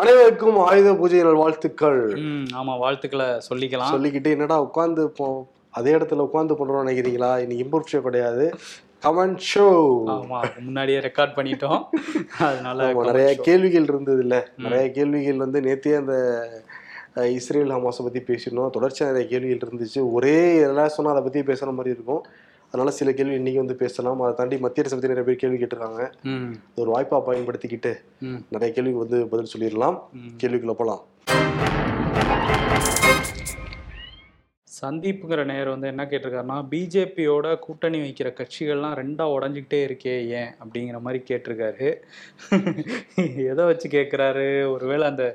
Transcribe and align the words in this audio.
அனைவருக்கும் 0.00 0.56
ஆயுத 0.68 0.92
பூஜை 1.00 1.18
வாழ்த்துக்கள். 1.40 2.00
ஆமா 2.60 2.72
வாழ்த்துக்களை 2.82 3.26
சொல்லிக்கலாம். 3.48 3.92
சொல்லிக்கிட்டு 3.94 4.30
என்னடா 4.36 4.56
உட்காந்து 4.64 5.02
போ 5.18 5.26
அதே 5.78 5.90
இடத்துல 5.96 6.24
உட்காந்து 6.26 6.54
பண்றோம் 6.58 6.82
நினைக்கிறீங்களா? 6.84 7.28
இன்னைக்கு 7.42 7.64
இம்பூர் 7.64 7.86
ஷோ 7.90 8.00
கிடையாது 8.06 8.44
கமெண்ட் 9.04 9.44
ஷோ 9.50 9.66
ஆமா 10.14 10.38
முன்னாடியே 10.64 10.98
ரெக்கார்ட் 11.06 11.36
பண்ணிட்டோம். 11.36 11.78
அதனால 12.48 12.88
நிறைய 13.10 13.30
கேள்விகள் 13.48 13.88
இருந்தது 13.92 14.22
இல்ல. 14.26 14.36
நிறைய 14.64 14.86
கேள்விகள் 14.96 15.44
வந்து 15.44 15.60
நேத்தே 15.68 15.94
அந்த 16.02 16.16
இஸ்ரேல் 17.38 17.74
ஹமாஸை 17.76 18.04
பத்தி 18.08 18.22
பேசினோம் 18.30 18.74
தொடர்ச்சியா 18.78 19.10
நிறைய 19.12 19.26
கேள்விகள் 19.34 19.64
இருந்துச்சு. 19.68 20.02
ஒரே 20.18 20.38
எல்லாம் 20.68 20.94
சொன்னா 20.96 21.14
அதை 21.14 21.24
பத்தி 21.28 21.42
பேசுற 21.52 21.76
மாதிரி 21.78 21.94
இருக்கும். 21.98 22.24
அதனால 22.74 22.92
சில 22.94 23.10
கேள்வி 23.18 23.34
இன்னைக்கு 23.34 23.60
வந்து 23.62 23.76
பேசலாம். 23.82 24.20
அதை 24.20 24.32
தாண்டி 24.38 24.56
மத்திய 24.62 24.82
அரசு 24.82 24.96
பத்தி 24.96 25.10
நிறைய 25.12 25.26
பேர் 25.26 25.42
கேள்வி 25.42 25.58
கேட்டிருக்காங்க. 25.60 26.04
ஒரு 26.80 26.88
வாய்ப்பா 26.94 27.18
பயன்படுத்திக்கிட்டு 27.28 27.92
நிறைய 28.54 28.70
கேள்விக்கு 28.74 29.04
வந்து 29.04 29.18
பதில் 29.32 29.52
சொல்லிடலாம். 29.54 29.98
கேள்விக்குள்ள 30.42 30.74
போலாம். 30.80 31.02
சந்தீப்புங்கிற 34.80 35.42
நேயர் 35.50 35.70
வந்து 35.72 35.90
என்ன 35.90 36.04
கேட்டிருக்காருன்னா 36.10 36.56
பிஜேபியோட 36.72 37.46
கூட்டணி 37.66 37.98
வைக்கிற 38.04 38.28
கட்சிகள்லாம் 38.40 38.96
ரெண்டா 39.00 39.24
உடஞ்சிக்கிட்டே 39.34 39.80
இருக்கே 39.88 40.16
ஏன்? 40.40 40.50
அப்படிங்கிற 40.64 40.98
மாதிரி 41.04 41.20
கேட்டிருக்காரு. 41.30 41.88
எதை 43.52 43.64
வச்சு 43.70 43.88
கேட்குறாரு? 43.88 44.48
ஒருவேளை 44.72 45.06
அந்த 45.12 45.26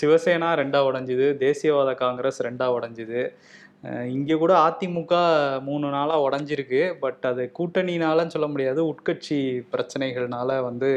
சிவசேனா 0.00 0.52
ரெண்டா 0.62 0.82
உடஞ்சுது 0.90 1.26
தேசியவாத 1.44 1.94
காங்கிரஸ் 2.04 2.40
ரெண்டா 2.48 2.68
உடஞ்சுது. 2.78 3.22
இங்கே 4.08 4.34
கூட 4.34 4.52
அதிமுக 4.66 5.14
மூணு 5.62 5.88
நாளாக 5.88 6.24
உடஞ்சிருக்கு. 6.28 6.94
பட் 7.00 7.22
அது 7.22 7.50
கூட்டணினாலன்னு 7.58 8.34
சொல்ல 8.34 8.46
முடியாது. 8.46 8.80
உட்கட்சி 8.92 9.38
பிரச்சனைகள்னால 9.72 10.62
வந்து 10.62 10.90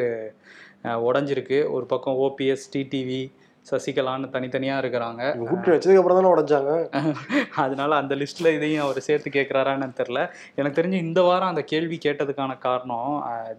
உடஞ்சிருக்கு. 0.83 1.69
ஒரு 1.69 1.85
பக்கம் 1.85 2.15
ஓபிஎஸ் 2.15 2.67
டிடிவி 2.75 3.21
சசிகலான்னு 3.67 4.27
தனித்தனியாக 4.33 4.81
இருக்கிறாங்க. 4.83 5.21
கூட்டணி 5.41 5.73
வச்சதுக்கு 5.73 6.01
அப்புறம் 6.01 6.19
தானே 6.19 6.31
உடைஞ்சாங்க. 6.33 6.71
அதனால 7.63 7.91
அந்த 8.01 8.13
லிஸ்ட்ல 8.21 8.51
இதையும் 8.57 8.83
அவர் 8.83 8.99
சேர்த்து 9.07 9.29
கேட்குறாரான்னு 9.31 9.87
தெரில 9.99 10.19
எனக்கு 10.57 10.77
தெரிஞ்சு 10.79 10.99
இந்த 11.05 11.21
வாரம் 11.27 11.51
அந்த 11.53 11.63
கேள்வி 11.71 11.97
கேட்டதுக்கான 12.05 12.57
காரணம் 12.65 13.11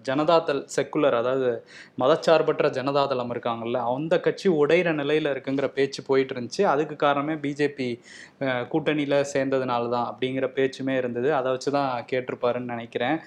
ஜனதாதள் 0.08 0.62
செக்குலர் 0.76 1.18
அதாவது 1.20 1.50
மதச்சார்பற்ற 2.02 2.70
ஜனதாதளம் 2.78 3.32
இருக்காங்கல்ல 3.34 3.80
அந்த 3.92 4.16
கட்சி 4.26 4.48
உடையிற 4.60 4.92
நிலையில 5.00 5.32
இருக்குங்கிற 5.34 5.68
பேச்சு 5.76 6.02
போயிட்டு 6.08 6.34
இருந்துச்சு. 6.34 6.62
அதுக்கு 6.72 6.96
காரணமே 7.04 7.36
பிஜேபி 7.44 7.88
கூட்டணியில 8.72 9.16
சேர்ந்ததுனால 9.34 9.90
தான் 9.90 10.08
அப்படிங்கிற 10.10 10.48
பேச்சுமே 10.56 10.96
இருந்தது. 11.00 11.30
அதை 11.38 11.48
வச்சு 11.54 11.70
தான் 11.78 11.92
கேட்டிருப்பாருன்னு 12.12 12.74
நினைக்கிறேன். 12.74 13.18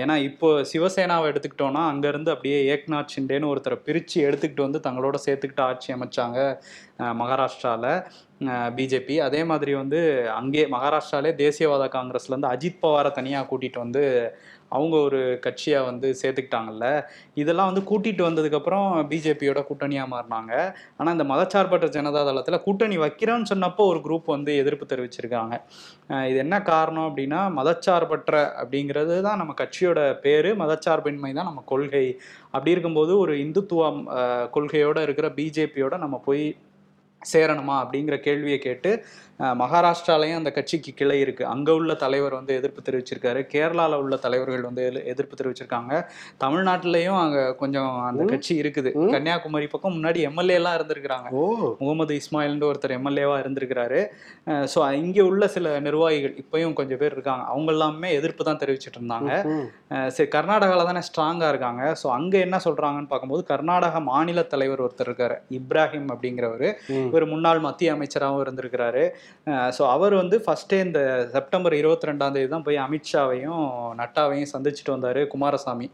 ஏன்னா 0.00 0.14
இப்போ 0.28 0.48
சிவசேனாவை 0.72 1.26
எடுத்துக்கிட்டோம்னா 1.30 1.82
அங்கேருந்து 1.92 2.30
அப்படியே 2.34 2.58
ஏக்நாத் 2.74 3.14
ஷிண்டேன்னு 3.14 3.50
ஒருத்தரை 3.52 3.76
பிரித்து 3.86 4.18
எடுத்துக்கிட்டு 4.28 4.66
வந்து 4.66 4.80
தங்களோட 4.86 5.16
சேர்த்துக்கிட்டு 5.24 5.64
ஆட்சி 5.68 5.88
அமைச்சாங்க 5.94 6.38
மகாராஷ்டிராவில் 7.20 7.90
பிஜேபி. 8.76 9.14
அதே 9.28 9.40
மாதிரி 9.50 9.72
வந்து 9.74 10.00
அங்கே 10.40 10.62
மகாராஷ்டிராலே 10.76 11.32
தேசியவாத 11.44 11.86
காங்கிரஸ்லேருந்து 11.96 12.52
அஜித் 12.54 12.82
பவாரை 12.84 13.10
தனியாக 13.18 13.48
கூட்டிகிட்டு 13.50 13.84
வந்து 13.84 14.04
அவங்க 14.76 14.96
ஒரு 15.06 15.20
கட்சியாக 15.46 15.88
வந்து 15.90 16.08
சேர்த்துக்கிட்டாங்கல்ல. 16.20 16.86
இதெல்லாம் 17.42 17.70
வந்து 17.70 17.82
கூட்டிகிட்டு 17.90 18.24
வந்ததுக்கப்புறம் 18.28 18.86
பிஜேபியோட 19.10 19.62
கூட்டணியாக 19.70 20.12
மாறினாங்க. 20.14 20.52
ஆனால் 20.98 21.14
இந்த 21.16 21.26
மதச்சார்பற்ற 21.32 21.88
ஜனதா 21.98 22.22
தளத்தில் 22.30 22.64
கூட்டணி 22.66 22.98
வைக்கிறோன்னு 23.04 23.50
சொன்னப்போ 23.52 23.86
ஒரு 23.92 24.00
குரூப் 24.06 24.34
வந்து 24.36 24.52
எதிர்ப்பு 24.62 24.86
தெரிவிச்சிருக்காங்க. 24.92 25.54
இது 26.30 26.38
என்ன 26.46 26.56
காரணம் 26.72 27.08
அப்படின்னா 27.08 27.40
மதச்சார்பற்ற 27.60 28.34
அப்படிங்கிறது 28.62 29.14
தான் 29.28 29.40
நம்ம 29.42 29.54
கட்சியோட 29.62 30.00
பேர் 30.26 30.50
மதச்சார்பின்மை 30.64 31.32
தான் 31.38 31.50
நம்ம 31.50 31.62
கொள்கை. 31.72 32.06
அப்படி 32.54 32.74
இருக்கும்போது 32.74 33.12
ஒரு 33.24 33.32
இந்துத்துவம் 33.44 34.02
கொள்கையோடு 34.54 34.76
கொள்கையோட 34.78 34.98
இருக்கிற 35.06 35.28
பிஜேபியோட 35.38 35.94
நம்ம 36.02 36.16
போய் 36.26 36.44
சேரணுமா 37.22 37.76
அப்படிங்கிற 37.82 38.16
கேள்வியை 38.26 38.58
கேட்டு 38.66 38.90
மகாராஷ்டிராலையும் 39.42 40.34
அந்த 40.34 40.50
கட்சிக்கு 40.50 40.92
கிளை 40.92 41.20
இருக்கு. 41.20 41.46
அங்க 41.46 41.74
உள்ள 41.74 41.94
தலைவர் 41.94 42.32
வந்து 42.32 42.54
எதிர்ப்பு 42.54 42.82
தெரிவிச்சிருக்காரு. 42.82 43.46
கேரளால 43.52 43.94
உள்ள 43.94 44.16
தலைவர்கள் 44.16 44.60
வந்து 44.60 44.90
எதிர்- 44.90 45.04
எதிர்ப்பு 45.04 45.44
தெரிவிச்சிருக்காங்க. 45.44 46.04
தமிழ்நாட்டிலையும் 46.40 47.18
அங்க 47.18 47.54
கொஞ்சம் 47.54 48.00
அந்த. 48.00 48.24
கட்சி 48.24 48.60
இருக்குது. 48.60 49.10
கன்னியாகுமரி 49.10 49.66
பக்கம் 49.66 50.02
முன்னாடி 50.02 50.16
எம்எல்ஏ 50.16 50.54
எல்லாம் 50.54 50.76
இருந்திருக்கிறாங்க. 50.76 51.30
முகமது 51.78 52.14
இஸ்மாயில்னு 52.14 52.72
ஒருத்தர் 52.72 52.98
எம்எல்ஏவா 52.98 53.38
இருந்திருக்கிறாரு. 53.38 54.06
ஸோ 54.74 54.92
இங்கே 54.92 55.20
உள்ள 55.20 55.48
சில 55.48 55.80
நிர்வாகிகள் 55.80 56.34
இப்பயும் 56.34 56.72
கொஞ்சம் 56.72 56.98
பேர் 56.98 57.12
இருக்காங்க. 57.12 57.44
அவங்க 57.44 57.72
எல்லாமே 57.72 58.12
எதிர்ப்பு 58.12 58.44
தான் 58.44 58.56
தெரிவிச்சிட்டு 58.56 59.00
இருந்தாங்க. 59.00 59.40
சரி 60.06 60.28
கர்நாடகாவில் 60.28 60.84
தானே 60.84 60.98
ஸ்ட்ராங்காக 60.98 61.48
இருக்காங்க. 61.48 61.96
ஸோ 62.02 62.06
அங்கே 62.06 62.40
என்ன 62.40 62.60
சொல்கிறாங்கன்னு 62.64 63.06
பார்க்கும்போது 63.06 63.44
கர்நாடக 63.44 64.00
மாநில 64.00 64.42
தலைவர் 64.42 64.82
ஒருத்தர் 64.82 65.08
இருக்காரு. 65.08 65.36
இப்ராஹிம் 65.50 66.06
அப்படிங்கிறவர். 66.14 66.74
இவர் 67.06 67.26
முன்னாள் 67.26 67.58
மத்திய 67.58 67.94
அமைச்சராகவும் 67.94 68.46
இருந்திருக்கிறாரு. 68.46 69.10
ஸோ 69.76 69.82
அவர் 69.92 70.14
வந்து 70.20 70.36
ஃபஸ்ட்டே 70.44 70.78
இந்த 70.86 71.00
செப்டம்பர் 71.34 71.74
இருபத்தி 71.80 72.08
ரெண்டாம் 72.08 72.34
தேதி 72.34 72.48
தான் 72.54 72.64
போய் 72.66 72.78
அமித்ஷாவையும் 72.86 73.62
நட்டாவையும் 74.00 74.50
சந்திச்சுட்டு 74.52 74.92
வந்தார் 74.94 75.20
குமாரசாமி. 75.34 75.86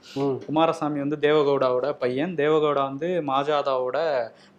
குமாரசாமி 0.47 0.99
வந்து 1.05 1.19
தேவகவுடாவோட 1.27 1.89
பையன் 2.03 2.33
தேவகவுடா 2.41 2.85
வந்து 2.91 3.11
மாஜாதாவோட 3.31 3.99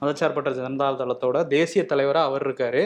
மதச்சார்பற்ற 0.02 0.52
ஜனதா 0.59 0.88
தளத்தோட 1.02 1.38
தேசிய 1.56 1.81
தலைவராக 1.91 2.30
அவர் 2.30 2.44
இருக்காரு. 2.47 2.81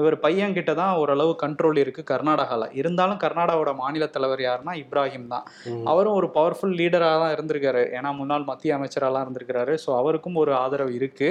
இவர் 0.00 0.16
பையன் 0.24 0.54
கிட்ட 0.58 0.70
தான் 0.80 0.92
ஓரளவு 1.00 1.32
கண்ட்ரோல் 1.44 1.80
இருக்கு 1.82 2.02
கர்நாடகால 2.12 2.68
இருந்தாலும் 2.80 3.20
கர்நாடகாவோட 3.24 3.72
மாநில 3.82 4.06
தலைவர் 4.16 4.42
யாருன்னா 4.46 4.74
இப்ராஹிம் 4.82 5.28
தான். 5.34 5.44
அவரும் 5.92 6.16
ஒரு 6.20 6.30
பவர்ஃபுல் 6.36 6.76
லீடராக 6.80 7.18
தான் 7.24 7.34
இருந்திருக்காரு 7.36 7.82
ஏன்னா 7.98 8.12
முன்னாள் 8.20 8.48
மத்திய 8.50 8.76
அமைச்சராலாம் 8.78 9.26
இருந்திருக்காரு 9.26 9.74
ஸோ 9.84 9.90
அவருக்கும் 10.00 10.38
ஒரு 10.44 10.54
ஆதரவு 10.62 10.94
இருக்கு. 11.00 11.30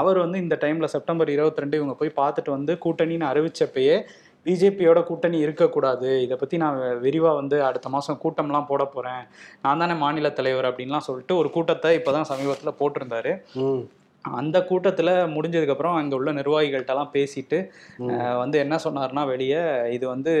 அவர் 0.00 0.18
வந்து 0.24 0.38
இந்த 0.44 0.58
டைம்ல 0.64 0.88
செப்டம்பர் 0.96 1.34
இருபத்தி 1.36 1.64
ரெண்டு 1.64 1.78
இவங்க 1.80 1.96
போய் 2.00 2.18
பார்த்துட்டு 2.22 2.50
வந்து 2.56 2.74
கூட்டணின்னு 2.86 3.30
அறிவிச்சப்பயே 3.52 3.96
பிஜேபியோட 4.46 4.98
கூட்டணி 5.08 5.38
இருக்கக்கூடாது. 5.44 6.08
இதை 6.24 6.36
பற்றி 6.38 6.56
நான் 6.62 6.78
விரிவாக 7.04 7.38
வந்து 7.40 7.56
அடுத்த 7.66 7.88
மாதம் 7.94 8.20
கூட்டம்லாம் 8.22 8.68
போட 8.70 8.82
போகிறேன் 8.94 9.22
நான் 9.64 9.80
தானே 9.82 9.94
மாநில 10.04 10.30
தலைவர் 10.38 10.68
அப்படின்லாம் 10.70 11.06
சொல்லிட்டு 11.08 11.34
ஒரு 11.40 11.48
கூட்டத்தை 11.56 11.90
இப்போ 11.98 12.12
தான் 12.16 12.30
சமீபத்தில் 12.30 12.78
போட்டிருந்தாரு. 12.80 13.32
அந்த 14.24 14.56
கூட்டத்தில் 14.70 15.12
முடிஞ்சதுக்கப்புறம் 15.36 15.96
அங்கே 16.00 16.16
உள்ள 16.18 16.32
நிர்வாகிகள்கிட்டலாம் 16.40 17.14
பேசிட்டு 17.16 17.58
வந்து 18.42 18.56
என்ன 18.64 18.74
சொன்னார்னா 18.86 19.24
வெளியே 19.32 19.62
இது 19.96 20.04
வந்து 20.14 20.34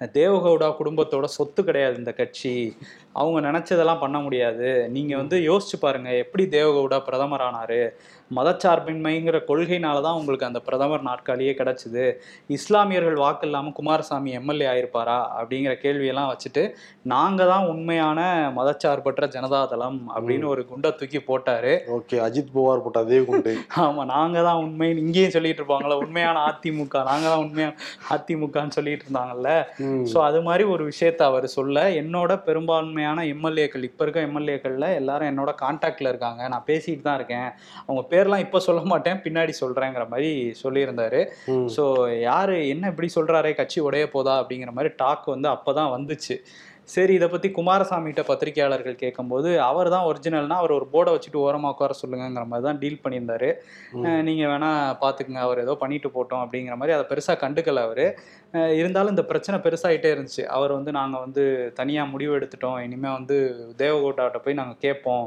தேவகவுடா 0.00 0.68
குடும்பத்தோட 0.78 1.24
சொத்து 1.24 1.64
கிடையாது 1.64 1.96
இந்த 1.96 2.12
கட்சி. 2.12 2.54
அவங்க 3.12 3.40
நினைச்சதெல்லாம் 3.40 4.00
பண்ண 4.00 4.18
முடியாது. 4.20 4.88
நீங்க 4.88 5.16
வந்து 5.16 5.36
யோசிச்சு 5.38 5.76
பாருங்க 5.80 6.10
எப்படி 6.16 6.44
தேவகவுடா 6.46 6.98
பிரதமர் 7.08 7.40
ஆனாரு? 7.40 7.80
மதச்சார்பின்மைங்கிற 8.30 9.38
கொள்கைனால 9.48 10.00
தான் 10.00 10.14
உங்களுக்கு 10.14 10.46
அந்த 10.46 10.60
பிரதமர் 10.60 11.02
நாற்காலியே 11.02 11.52
கிடைச்சிது. 11.58 12.04
இஸ்லாமியர்கள் 12.50 13.14
வாக்கு 13.14 13.46
இல்லாமல் 13.46 13.72
குமாரசாமி 13.72 14.30
எம்எல்ஏ 14.30 14.66
ஆயிருப்பாரா? 14.66 15.18
அப்படிங்கிற 15.38 15.74
கேள்வியெல்லாம் 15.84 16.30
வச்சுட்டு 16.32 16.62
நாங்கள் 17.04 17.46
தான் 17.46 17.66
உண்மையான 17.66 18.20
மதச்சார்பற்ற 18.58 19.28
ஜனதாதளம் 19.28 20.00
அப்படின்னு 20.16 20.44
ஒரு 20.44 20.66
குண்டை 20.66 20.92
தூக்கி 20.92 21.20
போட்டாரு. 21.20 21.74
ஓகே 21.88 22.18
அஜித் 22.18 22.52
பவார் 22.54 22.84
போட்ட 22.86 22.98
அதே 22.98 23.20
குண்டு. 23.20 23.54
ஆமா 23.86 24.04
நாங்க 24.04 24.42
தான் 24.42 24.56
உண்மை 24.56 24.90
இங்கேயும் 25.04 25.30
சொல்லிட்டு 25.30 25.62
இருப்பாங்களே 25.62 25.96
உண்மையான 25.96 26.42
அதிமுக. 26.50 27.04
நாங்க 27.04 27.26
தான் 27.28 27.44
உண்மையான 27.46 27.74
அதிமுகன்னு 28.10 28.76
சொல்லிட்டு 28.78 29.06
இருந்தாங்கல்ல. 29.06 29.50
ஸோ 30.12 30.18
அது 30.28 30.38
மாதிரி 30.42 30.64
ஒரு 30.74 30.84
விஷயத்த 30.90 31.22
அவர் 31.30 31.46
சொல்ல 31.54 31.84
என்னோட 32.00 32.32
பெரும்பான்மையான 32.48 33.24
எம்எல்ஏக்கள் 33.34 33.86
இப்போ 33.88 34.04
இருக்க 34.04 34.20
எம்எல்ஏக்கள்ல 34.28 34.88
எல்லாரும் 35.00 35.30
என்னோட 35.32 35.52
கான்டாக்ட்ல 35.62 36.12
இருக்காங்க. 36.12 36.42
நான் 36.48 36.66
பேசிட்டு 36.70 37.06
தான் 37.08 37.18
இருக்கேன். 37.20 37.48
அவங்க 37.86 38.02
பேர்லாம் 38.12 38.44
இப்போ 38.46 38.60
சொல்ல 38.68 38.82
மாட்டேன் 38.92 39.22
பின்னாடி 39.26 39.54
சொல்றேங்கிற 39.62 40.04
மாதிரி 40.08 40.30
சொல்லியிருந்தாரு. 40.62 41.22
ஸோ 41.76 41.84
யாரு 42.20 42.68
என்ன 42.74 42.92
இப்படி 42.94 43.10
சொல்றாரே 43.16 43.54
கட்சி 43.54 43.80
உடைய 43.80 44.06
போதா 44.16 44.36
அப்படிங்கிற 44.42 44.72
மாதிரி 44.78 44.92
டாக் 45.02 45.26
வந்து 45.34 45.50
அப்பதான் 45.56 45.94
வந்துச்சு. 45.96 46.36
சரி 46.88 47.12
இதை 47.14 47.28
பத்தி 47.28 47.48
குமாரசாமிகிட்ட 47.50 48.22
பத்திரிகையாளர்கள் 48.22 48.94
கேட்கும்போது 48.94 49.60
அவர் 49.62 49.88
தான் 49.88 50.06
ஒரிஜினல்னா 50.08 50.56
அவர் 50.58 50.72
ஒரு 50.72 50.86
போர்டை 50.92 51.12
வச்சுட்டு 51.12 51.38
ஓரமா 51.42 51.68
உட்கார 51.70 51.92
சொல்லுங்கிற 52.00 52.44
மாதிரி 52.44 52.66
தான் 52.66 52.78
டீல் 52.78 53.00
பண்ணியிருந்தாரு. 53.04 53.48
ம். 53.94 54.04
அஹ் 54.06 54.22
நீங்க 54.22 54.44
வேணா 54.46 54.70
பாத்துக்குங்க 55.02 55.40
அவர் 55.40 55.62
ஏதோ 55.62 55.74
பண்ணிட்டு 55.74 56.08
போட்டோம் 56.14 56.42
அப்படிங்கிற 56.44 56.76
மாதிரி 56.76 56.94
அதை 56.96 57.06
பெருசா 57.10 57.34
கண்டுக்கல 57.40 57.82
அவரு. 57.82 58.06
இருந்தாலும் 58.76 59.10
இந்த 59.10 59.24
பிரச்சனை 59.24 59.58
பெருசாயிட்டே 59.58 60.10
இருந்துச்சு. 60.14 60.44
அவர் 60.48 60.72
வந்து 60.72 60.92
நாங்க 60.92 61.18
வந்து 61.18 61.44
தனியா 61.74 62.04
முடிவு 62.04 62.38
எடுத்துட்டோம். 62.38 62.78
இனிமே 62.84 63.10
வந்து 63.10 63.36
தேவகோட்டாட்ட 63.78 64.38
போய் 64.38 64.54
நாங்க 64.54 64.76
கேட்போம். 64.80 65.26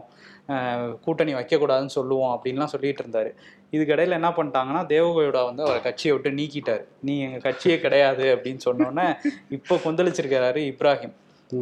கூட்டணி 1.02 1.34
வைக்கக்கூடாதுன்னு 1.34 1.96
சொல்லுவோம் 1.96 2.34
அப்படின்லாம் 2.34 2.74
சொல்லிட்டு 2.74 3.04
இருந்தாரு. 3.04 3.32
இதுக்கிடையில 3.74 4.18
என்ன 4.20 4.30
பண்ணிட்டாங்கன்னா 4.36 4.84
தேவகோயோடா 4.92 5.42
வந்து 5.46 5.64
அவரை 5.64 5.82
கட்சியை 5.82 6.14
விட்டு 6.14 6.30
நீக்கிட்டாரு. 6.38 6.84
நீ 7.02 7.16
எங்க 7.22 7.40
கட்சியே 7.44 7.78
கிடையாது 7.80 8.26
அப்படின்னு 8.36 8.62
சொன்னோன்னே 8.66 9.08
இப்போ 9.50 9.76
கொந்தளிச்சிருக்கிறாரு 9.86 10.62
இப்ராஹிம். 10.72 11.16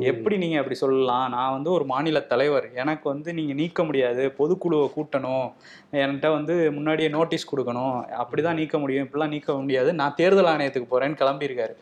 எப்படி 0.10 0.36
நீங்க 0.42 0.58
அப்படி 0.60 0.76
சொல்லலாம்? 0.82 1.26
நான் 1.36 1.54
வந்து 1.56 1.70
ஒரு 1.78 1.86
மாநில 1.92 2.20
தலைவர். 2.32 2.68
எனக்கு 2.82 3.06
வந்து 3.12 3.30
நீங்க 3.40 3.54
நீக்க 3.60 3.84
முடியாது. 3.84 4.24
பொதுக்குழுவை 4.40 4.88
கூட்டணும். 4.96 5.48
என்கிட்ட 6.02 6.30
வந்து 6.36 6.54
முன்னாடியே 6.78 7.10
நோட்டீஸ் 7.16 7.50
கொடுக்கணும். 7.52 7.98
அப்படிதான் 8.22 8.60
நீக்க 8.62 8.78
முடியும். 8.84 9.06
இப்படிலாம் 9.06 9.34
நீக்க 9.36 9.58
முடியாது. 9.60 9.90
நான் 10.00 10.16
தேர்தல் 10.22 10.50
ஆணையத்துக்கு 10.54 10.90
போறேன்னு 10.94 11.20
கிளம்பியிருக்காரு. 11.22 11.76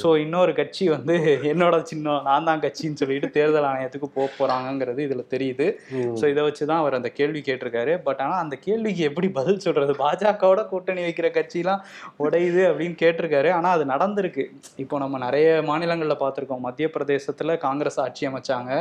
ஸோ 0.00 0.10
இன்னொரு 0.24 0.54
கட்சி 0.60 0.86
வந்து 0.94 1.16
என்னோட 1.52 1.78
சின்னம் 1.90 2.24
நான் 2.30 2.48
தான் 2.50 2.64
கட்சின்னு 2.64 3.00
சொல்லிட்டு 3.02 3.30
தேர்தல் 3.38 3.68
ஆணையத்துக்கு 3.70 4.10
போக 4.16 4.28
போறாங்கங்கிறது 4.40 5.02
இதுல 5.06 5.24
தெரியுது. 5.34 5.68
ஸோ 6.20 6.24
இதை 6.32 6.44
வச்சு 6.48 6.62
தான் 6.72 6.82
அவர் 6.82 6.98
அந்த 7.00 7.12
கேள்வி 7.20 7.42
கேட்டிருக்காரு. 7.50 7.94
பட் 8.08 8.20
ஆனால் 8.26 8.42
அந்த 8.44 8.58
கேள்விக்கு 8.66 9.04
எப்படி 9.10 9.30
பதில் 9.38 9.62
சொல்றது? 9.66 9.94
பாஜகவோட 10.02 10.64
கூட்டணி 10.72 11.04
வைக்கிற 11.08 11.30
கட்சிலாம் 11.38 11.84
உடையுது 12.26 12.64
அப்படின்னு 12.72 12.98
கேட்டிருக்காரு. 13.04 13.50
ஆனால் 13.60 13.74
அது 13.76 13.86
நடந்திருக்கு. 13.94 14.46
இப்போ 14.84 14.98
நம்ம 15.04 15.22
நிறைய 15.26 15.48
மாநிலங்களில் 15.70 16.22
பார்த்துருக்கோம். 16.24 16.64
மத்திய 16.68 16.88
பிரதேசத்தில் 17.36 17.64
காங்கிரஸ் 17.66 18.00
ஆட்சி 18.04 18.22
அமைச்சாங்க. 18.28 18.72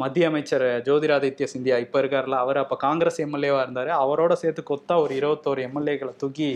மத்திய 0.00 0.24
அமைச்சர் 0.30 0.66
ஜோதிராதித்ய 0.86 1.46
சிந்தியா 1.52 1.76
இப்போ 1.84 1.98
இருக்கார்ல 2.02 2.36
அவர் 2.44 2.62
அப்போ 2.62 2.76
காங்கிரஸ் 2.86 3.20
எம்எல்ஏவாக 3.26 3.64
இருந்தார். 3.66 3.90
அவரோட 4.02 4.32
சேர்த்து 4.42 4.62
கொத்தா 4.70 4.96
ஒரு 5.04 5.12
இருபத்தோரு 5.20 5.60
எம்எல்ஏக்களை 5.68 6.14
தூக்கி 6.22 6.50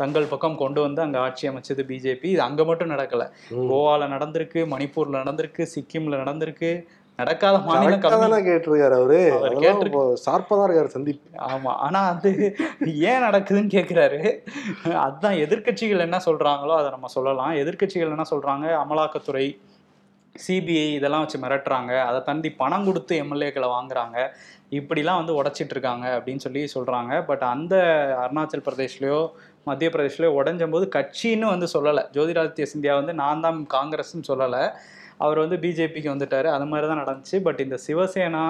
தங்கள் 0.00 0.30
பக்கம் 0.32 0.60
கொண்டு 0.62 0.80
வந்து 0.86 1.00
அங்கே 1.04 1.20
ஆட்சி 1.26 1.44
அமைச்சது 1.50 1.84
பிஜேபி. 1.90 2.28
இது 2.34 2.42
அங்கே 2.48 2.64
மட்டும் 2.70 2.92
நடக்கல. 2.94 3.24
கோவால 3.70 4.08
நடந்திருக்கு 4.14 4.62
மணிப்பூர்ல 4.74 5.22
நடந்திருக்கு 5.22 5.64
சிக்கிம்ல 5.74 6.20
நடந்திருக்கு. 6.24 6.72
நடக்காத 7.18 7.56
மாநிலம் 7.64 8.46
கேட்டிருக்காரு 8.46 8.94
அவரு. 8.98 9.18
ஷார்ப்பா 10.22 10.54
தான் 10.58 10.66
இருக்காரு 10.66 10.90
சந்தீப். 10.94 11.20
ஆமா. 11.54 11.72
ஆனா 11.86 12.00
அது 12.12 12.30
ஏன் 13.10 13.24
நடக்குதுன்னு 13.26 13.74
கேக்குறாரு. 13.74 14.20
அதுதான் 15.06 15.36
எதிர்க்கட்சிகள் 15.44 16.04
என்ன 16.06 16.20
சொல்றாங்களோ 16.28 16.74
அதை 16.78 16.88
நம்ம 16.94 17.10
சொல்லலாம். 17.16 17.52
எதிர்க்கட்சிகள் 17.62 18.14
என்ன 18.16 18.26
சொல்றாங்க? 18.32 18.66
அமலாக்கத்துறை 18.84 19.44
சிபிஐ 20.36 20.86
இதெல்லாம் 20.98 21.22
வச்சு 21.24 21.38
மிரட்டுறாங்க. 21.38 21.92
அதை 22.08 22.18
தாண்டி 22.22 22.50
பணம் 22.50 22.84
கொடுத்து 22.84 23.14
எம்எல்ஏக்களை 23.22 23.68
வாங்குறாங்க. 23.76 24.18
இப்படிலாம் 24.78 25.20
வந்து 25.20 25.34
உடைச்சிட்டு 25.38 25.74
இருக்காங்க 25.76 26.06
அப்படின்னு 26.18 26.44
சொல்லி 26.46 26.62
சொல்கிறாங்க 26.74 27.12
பட் 27.30 27.44
அந்த 27.54 27.74
அருணாச்சல் 28.24 28.66
பிரதேஷ்லையோ 28.68 29.20
மத்திய 29.68 29.88
பிரதேஷ்லயோ 29.94 30.30
உடைஞ்சும் 30.38 30.74
போது 30.74 30.86
கட்சின்னு 30.94 31.46
வந்து 31.54 31.66
சொல்லலை. 31.74 32.02
ஜோதிராதித்ய 32.16 32.66
சிந்தியா 32.74 32.94
வந்து 33.00 33.14
நான் 33.14 33.44
தான் 33.46 33.58
காங்கிரஸ்ன்னு 33.76 34.28
சொல்லலை. 34.30 34.62
அவர் 35.18 35.38
வந்து 35.38 35.56
பிஜேபிக்கு 35.56 36.08
வந்துட்டார். 36.14 36.48
அது 36.56 36.66
மாதிரி 36.70 36.86
தான் 36.92 37.02
நடந்துச்சு. 37.04 37.36
பட் 37.42 37.60
இந்த 37.60 37.78
சிவசேனா 37.86 38.44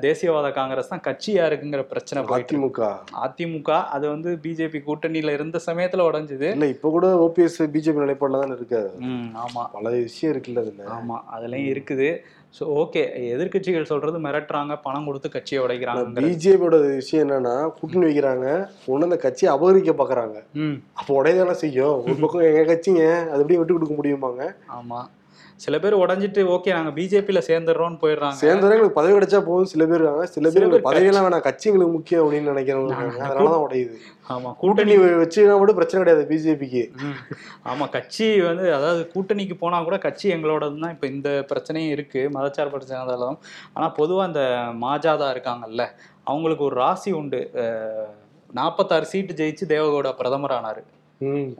தேசியவாத 0.00 0.52
காங்கிரஸ் 0.52 0.88
தான் 0.88 1.00
கட்சி 1.00 1.38
யாருக்குங்கிற 1.38 1.82
பிரச்சனை 1.82 2.18
இருக்கு. 2.22 2.36
அதிமுக. 2.38 2.80
அதிமுக 3.22 3.70
அது 3.90 4.08
வந்து 4.08 4.30
பிஜேபி 4.44 4.80
கூட்டணியில 4.82 5.32
இருந்த 5.32 5.60
சமயத்துல 5.66 6.06
உடைஞ்சது. 6.10 6.48
இல்ல 6.50 6.66
இப்ப 6.66 6.90
கூட 6.90 7.06
ஓபிஎஸ் 7.18 7.62
பிஜேபி 7.72 7.98
நிலைப்பாடுல 7.98 8.40
தானே 8.40 8.54
இருக்காரு. 8.54 8.90
ம் 8.98 9.28
ஆமா. 9.36 9.64
பல 9.72 9.90
விஷயம் 10.00 10.34
இருக்குல்ல 10.34 10.58
அதுல. 10.58 10.84
ஆமா 10.90 11.18
அதுலயும் 11.32 11.70
இருக்குது. 11.70 12.10
ஸோ 12.54 12.62
ஓகே 12.74 13.02
எதிர்க்கட்சிகள் 13.34 13.84
சொல்றது 13.84 14.18
மிரட்டுறாங்க 14.18 14.74
பணம் 14.82 15.06
கொடுத்து 15.06 15.28
கட்சியை 15.28 15.64
உடைக்கிறாங்க. 15.64 16.20
பிஜேபியோட 16.20 16.76
விஷயம் 16.96 17.24
என்னன்னா 17.26 17.70
கூட்டணி 17.70 18.04
வைக்கிறாங்க 18.06 18.46
ஒண்ணு 18.86 19.04
அந்த 19.04 19.16
கட்சியை 19.16 19.52
அபகரிக்க 19.52 19.92
பாக்குறாங்க. 19.92 20.36
ம். 20.54 20.76
அப்போ 20.94 21.22
உடையதானே 21.22 21.52
செய்யும். 21.52 21.94
ஒரு 22.04 22.16
பக்கம் 22.20 22.40
எங்க 22.42 22.74
கட்சிங்க 22.74 23.04
அது 23.30 23.40
எப்படி 23.40 23.58
விட்டு 23.58 23.76
கொடுக்க 23.76 23.94
முடியுமாங்க? 23.94 24.42
ஆமா. 24.70 25.00
சில 25.60 25.74
பேர் 25.78 25.94
உடைஞ்சிட்டு 26.00 26.42
ஓகே 26.54 26.70
நாங்க 26.76 26.90
பிஜேபியில 26.96 27.40
சேர்ந்துடுறோம்னு 27.48 27.98
போயிடுறாங்க 28.02 28.38
சேர்ந்தவரை 28.42 28.74
எங்களுக்கு 28.74 28.98
பதவி 28.98 29.14
கிடைச்சா 29.16 29.40
போதும் 29.46 29.70
சில 29.72 29.82
பேர் 29.88 30.00
இருக்காங்க 30.00 30.26
சில 30.34 30.50
பேர் 30.52 30.84
பதவியெல்லாம் 30.86 31.26
வேணாம் 31.26 31.44
கட்சி 31.46 31.68
எங்களுக்கு 31.70 31.94
முக்கியம் 31.96 32.22
அப்படின்னு 32.22 32.52
நினைக்கிறவங்க. 32.52 32.94
அதனாலதான் 33.24 33.64
உடையுது 33.66 33.96
ஆமா 34.30 34.50
கூட்டணி 34.60 34.94
வச்சுனா 35.22 35.56
மட்டும் 35.60 35.78
பிரச்சனை 35.78 36.00
கிடையாது 36.02 36.24
பிஜேபிக்கு. 36.30 36.82
ஆமா 37.70 37.86
கட்சி 37.96 38.26
வந்து 38.42 38.66
அதாவது 38.76 39.02
கூட்டணிக்கு 39.14 39.56
போனா 39.62 39.80
கூட 39.82 39.98
கட்சி 40.04 40.26
எங்களோடது 40.36 40.78
தான் 40.84 40.94
இப்போ 40.96 41.08
இந்த 41.08 41.30
பிரச்சனையும் 41.50 41.94
இருக்கு 41.96 42.22
மதச்சார்பற்ற 42.36 42.88
ஜனதாதளம் 42.92 43.40
ஆனா 43.74 43.88
பொதுவா 43.98 44.24
அந்த 44.28 44.42
மாஜாதா 44.84 45.28
இருக்காங்கல்ல 45.34 45.84
அவங்களுக்கு 46.26 46.64
ஒரு 46.64 46.76
ராசி 46.76 47.12
உண்டு 47.20 47.40
நாற்பத்தாறு 48.50 49.06
சீட்டு 49.06 49.34
ஜெயிச்சு 49.38 49.64
தேவகவுடா 49.72 50.12
பிரதமர் 50.18 50.56
ஆனாரு. 50.56 50.82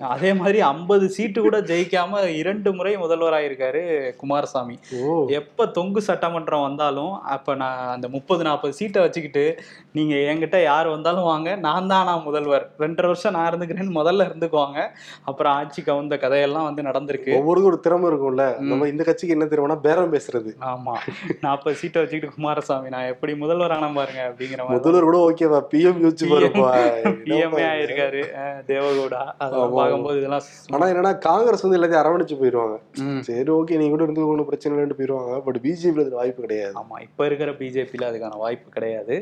அதே 0.00 0.34
மாதிரி 0.34 0.60
ஐம்பது 0.60 1.08
சீட்டு 1.08 1.40
கூட 1.40 1.60
ஜெயிக்காம 1.60 2.26
இரண்டு 2.34 2.72
முறை 2.72 2.96
முதல்வராயிருக்காரு 2.96 4.12
குமாரசாமி. 4.16 4.78
ஓ. 5.02 5.28
எப்ப 5.28 5.66
தொங்கு 5.66 6.02
சட்டமன்றம் 6.02 6.62
வந்தாலும் 6.62 7.22
அப்ப 7.22 7.54
நான் 7.54 7.88
அந்த 7.88 8.08
முப்பது 8.08 8.44
நாற்பது 8.44 8.74
சீட்டை 8.74 9.02
வச்சுக்கிட்டு 9.02 9.62
நீங்க 9.92 10.14
என்கிட்ட 10.14 10.62
யார் 10.62 10.88
வந்தாலும் 10.88 11.22
வாங்க. 11.22 11.56
நான் 11.56 11.86
தான் 11.86 12.04
நான் 12.04 12.22
முதல்வர். 12.22 12.70
ரெண்டரை 12.78 13.02
வருஷம் 13.02 13.32
நான் 13.32 13.52
இருந்துக்கிறேன்னு 13.52 13.94
முதல்ல 13.94 14.30
இருந்துக்குவாங்க. 14.30 14.88
அப்புறம் 15.24 15.52
ஆட்சி 15.54 15.82
கவுந்த 15.82 16.16
கதையெல்லாம் 16.16 16.64
வந்து 16.64 16.82
நடந்திருக்கு. 16.82 17.36
ஒவ்வொருக்கும் 17.36 17.72
ஒரு 17.72 17.80
திறமை 17.80 18.10
இருக்கும்ல. 18.10 18.58
நம்ம 18.58 18.88
இந்த 18.88 19.04
கட்சிக்கு 19.04 19.38
என்ன 19.38 19.44
திறமைனா 19.44 19.80
பேரம் 19.80 20.12
பேசுறது. 20.12 20.52
ஆமா. 20.66 20.94
நாற்பது 21.40 21.76
சீட்டை 21.76 22.02
வச்சுக்கிட்டு 22.02 22.34
குமாரசாமி 22.34 22.88
நான் 22.88 23.04
எப்படி 23.04 23.34
முதல்வர் 23.34 23.70
ஆன 23.70 23.92
பாருங்க 23.92 24.32
அப்படிங்கிற 24.32 24.68
முதல்வர் 24.68 25.02
கூட 25.02 25.30
ஓகேவா? 25.30 25.62
பிஎம் 25.74 26.02
யோசிச்சு 26.02 26.26
பாருப்பா. 26.30 26.70
பிஎம்ஏ 27.04 27.64
ஆயிருக்காரு. 27.70 28.22
தேவகவுடா. 28.66 29.48
அதெல்லாம். 29.52 29.76
பார்க்கும்போது 29.76 30.18
இதெல்லாம் 30.18 30.44
ஆனா 30.72 30.86
என்னன்னா 30.86 31.12
காங்கிரஸ் 31.26 31.64
வந்து 31.64 31.78
எல்லாத்தையும் 31.78 32.02
அரவணைச்சு 32.02 32.40
போயிருவாங்க. 32.40 32.76
சரி 33.22 33.50
ஓகே 33.50 33.76
நீங்க 33.76 33.94
கூட 33.94 34.04
இருந்து 34.04 34.28
ஒன்றும் 34.28 34.46
பிரச்சனை 34.46 34.72
இல்லைன்னு 34.74 34.98
போயிருவாங்க 34.98 35.36
பட் 35.40 35.60
பிஜேபி 35.62 36.02
அதுல 36.04 36.20
வாய்ப்பு 36.20 36.46
கிடையாது 36.46 36.74
ஆமா 36.76 36.98
இப்ப 37.00 37.26
இருக்கிற 37.26 37.52
பிஜேபியில் 37.60 38.08
அதுக்கான 38.08 38.38
வாய்ப்பு 38.38 38.70
கிடையாது 38.70 39.16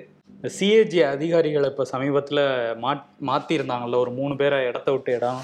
சிஏஜி 0.56 0.98
அதிகாரிகளை 1.12 1.68
இப்ப 1.70 1.84
சமீபத்துல 1.92 2.40
மாட் 2.82 3.06
மாத்திருந்தாங்கல்ல 3.28 3.96
ஒரு 4.02 4.10
மூணு 4.18 4.34
பேரை 4.40 4.58
இடத்த 4.66 4.88
விட்டு 4.92 5.12
இடம். 5.14 5.40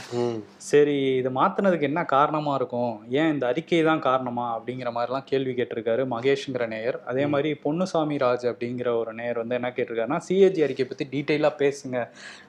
சரி 0.68 0.94
இது 1.20 1.30
மாத்தினதுக்கு 1.38 1.88
என்ன 1.88 2.02
காரணமா 2.12 2.52
இருக்கும்? 2.54 2.92
ஏன் 3.20 3.32
இந்த 3.32 3.44
அறிக்கை 3.46 3.80
தான் 3.88 4.04
காரணமா? 4.06 4.46
அப்படிங்கிற 4.56 4.90
மாதிரிலாம் 4.96 5.26
கேள்வி 5.30 5.52
கேட்டிருக்காரு 5.52 6.02
மகேஷ்ங்கிற 6.12 6.66
நேயர். 6.74 6.98
அதே 7.12 7.24
மாதிரி 7.32 7.50
பொன்னுசாமி 7.64 8.18
ராஜ் 8.24 8.46
அப்படிங்கிற 8.52 8.90
ஒரு 9.00 9.14
நேயர் 9.20 9.40
வந்து 9.42 9.58
என்ன 9.58 9.70
கேட்டிருக்காருன்னா 9.78 10.20
சிஏஜி 10.28 10.62
அறிக்கை 10.66 10.86
பத்தி 10.92 11.06
டீட்டெயிலாக 11.14 11.60
பேசுங்க 11.62 11.96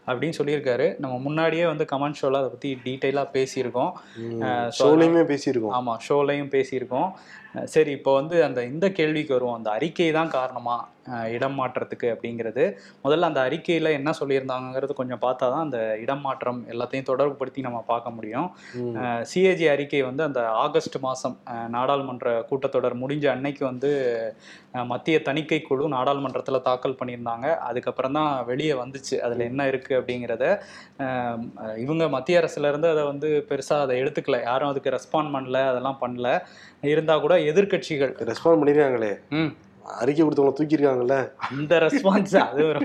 அப்படின்னு 0.08 0.40
சொல்லியிருக்காரு. 0.40 0.88
நம்ம 1.00 1.18
முன்னாடியே 1.18 1.66
வந்து 1.72 1.88
கமெண்ட் 1.94 2.20
ஷோல 2.22 2.42
அதை 2.44 2.52
பத்தி 2.56 2.72
டீட்டெயிலாக 2.86 3.34
பேசியிருக்கோம். 3.38 3.92
ஷோலையுமே 4.80 5.26
பேசியிருக்கோம். 5.34 5.76
ஆமா 5.80 5.96
ஷோலையும் 6.10 6.54
பேசியிருக்கோம். 6.58 7.10
சரி 7.74 7.92
இப்போ 7.98 8.12
வந்து 8.20 8.36
அந்த 8.48 8.60
இந்த 8.72 8.86
கேள்விக்கு 9.00 9.34
வருவோம். 9.38 9.58
அந்த 9.60 9.70
அறிக்கை 9.78 10.10
தான் 10.20 10.36
காரணமா 10.38 10.76
இடம் 11.36 11.58
மாற்றத்துக்கு 11.60 12.08
அப்படிங்கிறது. 12.14 12.64
முதல்ல 13.04 13.28
அந்த 13.30 13.42
அறிக்கையில 13.48 13.90
என்ன 13.98 14.10
சொல்லியிருந்தாங்கங்கிறது 14.20 14.94
கொஞ்சம் 15.00 15.22
பார்த்தா 15.26 15.48
தான் 15.54 15.66
அந்த 15.66 15.80
இடம் 16.04 16.24
மாற்றம் 16.28 16.62
எல்லாத்தையும் 16.74 17.08
தொடர்புபடுத்தி 17.10 17.66
நம்ம 17.68 17.80
பார்க்க 17.92 18.16
முடியும். 18.16 18.48
சிஏஜி 19.32 19.66
அறிக்கை 19.74 20.02
வந்து 20.10 20.24
அந்த 20.28 20.42
ஆகஸ்ட் 20.64 20.98
மாதம் 21.06 21.36
நாடாளுமன்ற 21.76 22.34
கூட்டத்தொடர் 22.50 22.96
முடிஞ்ச 23.04 23.28
அன்னைக்கு 23.36 23.64
வந்து 23.72 23.92
மத்திய 24.94 25.18
தணிக்கை 25.28 25.60
குழு 25.68 25.84
நாடாளுமன்றத்தில் 25.96 26.66
தாக்கல் 26.70 27.00
பண்ணியிருந்தாங்க. 27.02 27.48
அதுக்கப்புறம் 27.70 28.18
தான் 28.20 28.32
வெளியே 28.50 28.74
வந்துச்சு. 28.82 29.16
அதில் 29.28 29.48
என்ன 29.50 29.68
இருக்குது 29.74 30.00
அப்படிங்கிறத 30.00 30.46
இவங்க 31.86 32.04
மத்திய 32.18 32.42
அரசுலேருந்து 32.42 32.90
அதை 32.96 33.04
வந்து 33.12 33.30
பெருசாக 33.52 33.86
அதை 33.86 33.96
எடுத்துக்கல. 34.04 34.40
யாரும் 34.50 34.72
அதுக்கு 34.74 34.96
ரெஸ்பாண்ட் 34.98 35.34
பண்ணல 35.38 35.62
அதெல்லாம் 35.74 36.02
பண்ணல. 36.04 36.30
இருந்தால் 36.94 37.24
கூட 37.24 37.36
எதிர்க்கட்சிகள். 37.50 38.18
ரெஸ்பாண்ட் 38.24 38.64
பண்ணிருக்காங்களே. 38.64 39.20
ம். 39.30 39.56
அறிக்கை 40.00 40.26
கொடுத்தவங்க 40.26 40.54
தூக்கியிருக்காங்கல்ல. 40.62 41.32
அந்த 41.58 41.78
ரெஸ்பான்ஸ் 41.80 42.38
அது 42.38 42.76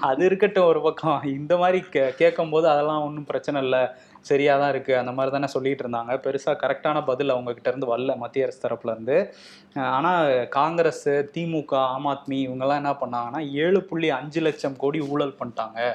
அது 0.00 0.24
இருக்கட்டும் 0.24 0.64
ஒரு 0.64 0.82
பக்கம். 0.82 1.22
இந்த 1.22 1.56
மாதிரி 1.56 1.80
கே 1.80 2.08
கேட்கும் 2.08 2.50
போது 2.50 2.68
அதெல்லாம் 2.68 3.02
ஒன்றும் 3.02 3.24
பிரச்சனை 3.24 3.62
இல்லை. 3.62 3.86
சரியா 4.20 4.58
தான் 4.58 4.68
இருக்கு. 4.68 4.98
அந்த 4.98 5.12
மாதிரி 5.12 5.34
தானே 5.34 5.46
சொல்லிட்டு 5.46 5.88
இருந்தாங்க. 5.88 6.16
பெருசா 6.16 6.46
கரெக்டான 6.46 7.04
பதில் 7.04 7.28
அவங்க 7.28 7.52
கிட்ட 7.52 7.68
இருந்து 7.68 7.98
வரல 7.98 8.16
மத்திய 8.16 8.44
அரசு 8.44 8.68
தரப்புல 8.68 8.90
இருந்து. 8.90 9.34
அஹ் 9.74 9.80
ஆனா 9.80 10.24
காங்கிரஸ் 10.44 11.08
திமுக 11.08 11.74
ஆம் 11.74 12.06
ஆத்மி 12.06 12.32
இவங்கெல்லாம் 12.32 12.74
என்ன 12.74 12.90
பண்ணாங்கன்னா 12.90 13.52
ஏழு 13.52 13.82
புள்ளி 13.82 14.10
அஞ்சு 14.10 14.40
லட்சம் 14.40 14.76
கோடி 14.76 15.00
ஊழல் 15.00 15.36
பண்ணிட்டாங்க. 15.44 15.94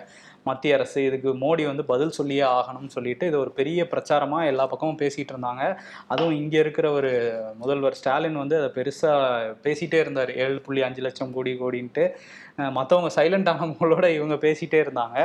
மத்திய 0.50 0.76
அரசு 0.78 1.00
இதுக்கு 1.08 1.32
மோடி 1.44 1.64
வந்து 1.70 1.84
பதில் 1.92 2.16
சொல்லியே 2.18 2.46
ஆகணும்னு 2.58 2.94
சொல்லிட்டு 2.96 3.28
இது 3.30 3.38
ஒரு 3.40 3.52
பெரிய 3.60 3.82
பிரச்சாரமாக 3.92 4.50
எல்லா 4.52 4.66
பக்கமும் 4.72 5.02
பேசிகிட்டு 5.02 5.34
இருந்தாங்க. 5.34 5.64
அதுவும் 6.14 6.38
இங்கே 6.42 6.60
இருக்கிற 6.66 6.88
ஒரு 6.92 7.12
முதல்வர் 7.62 7.98
ஸ்டாலின் 8.00 8.42
வந்து 8.44 8.58
அதை 8.60 8.70
பெருசாக 8.78 9.56
பேசிகிட்டே 9.66 10.00
இருந்தார். 10.04 10.32
ஏழு 10.46 10.60
புள்ளி 10.68 10.84
அஞ்சு 10.88 11.04
லட்சம் 11.08 11.34
கோடி 11.38 11.54
கோடின்ட்டு. 11.64 12.06
மற்றவங்க 12.78 13.10
சைலண்ட் 13.20 13.52
ஆனவங்களோட 13.52 14.06
இவங்க 14.18 14.36
பேசிகிட்டே 14.48 14.80
இருந்தாங்க. 14.86 15.20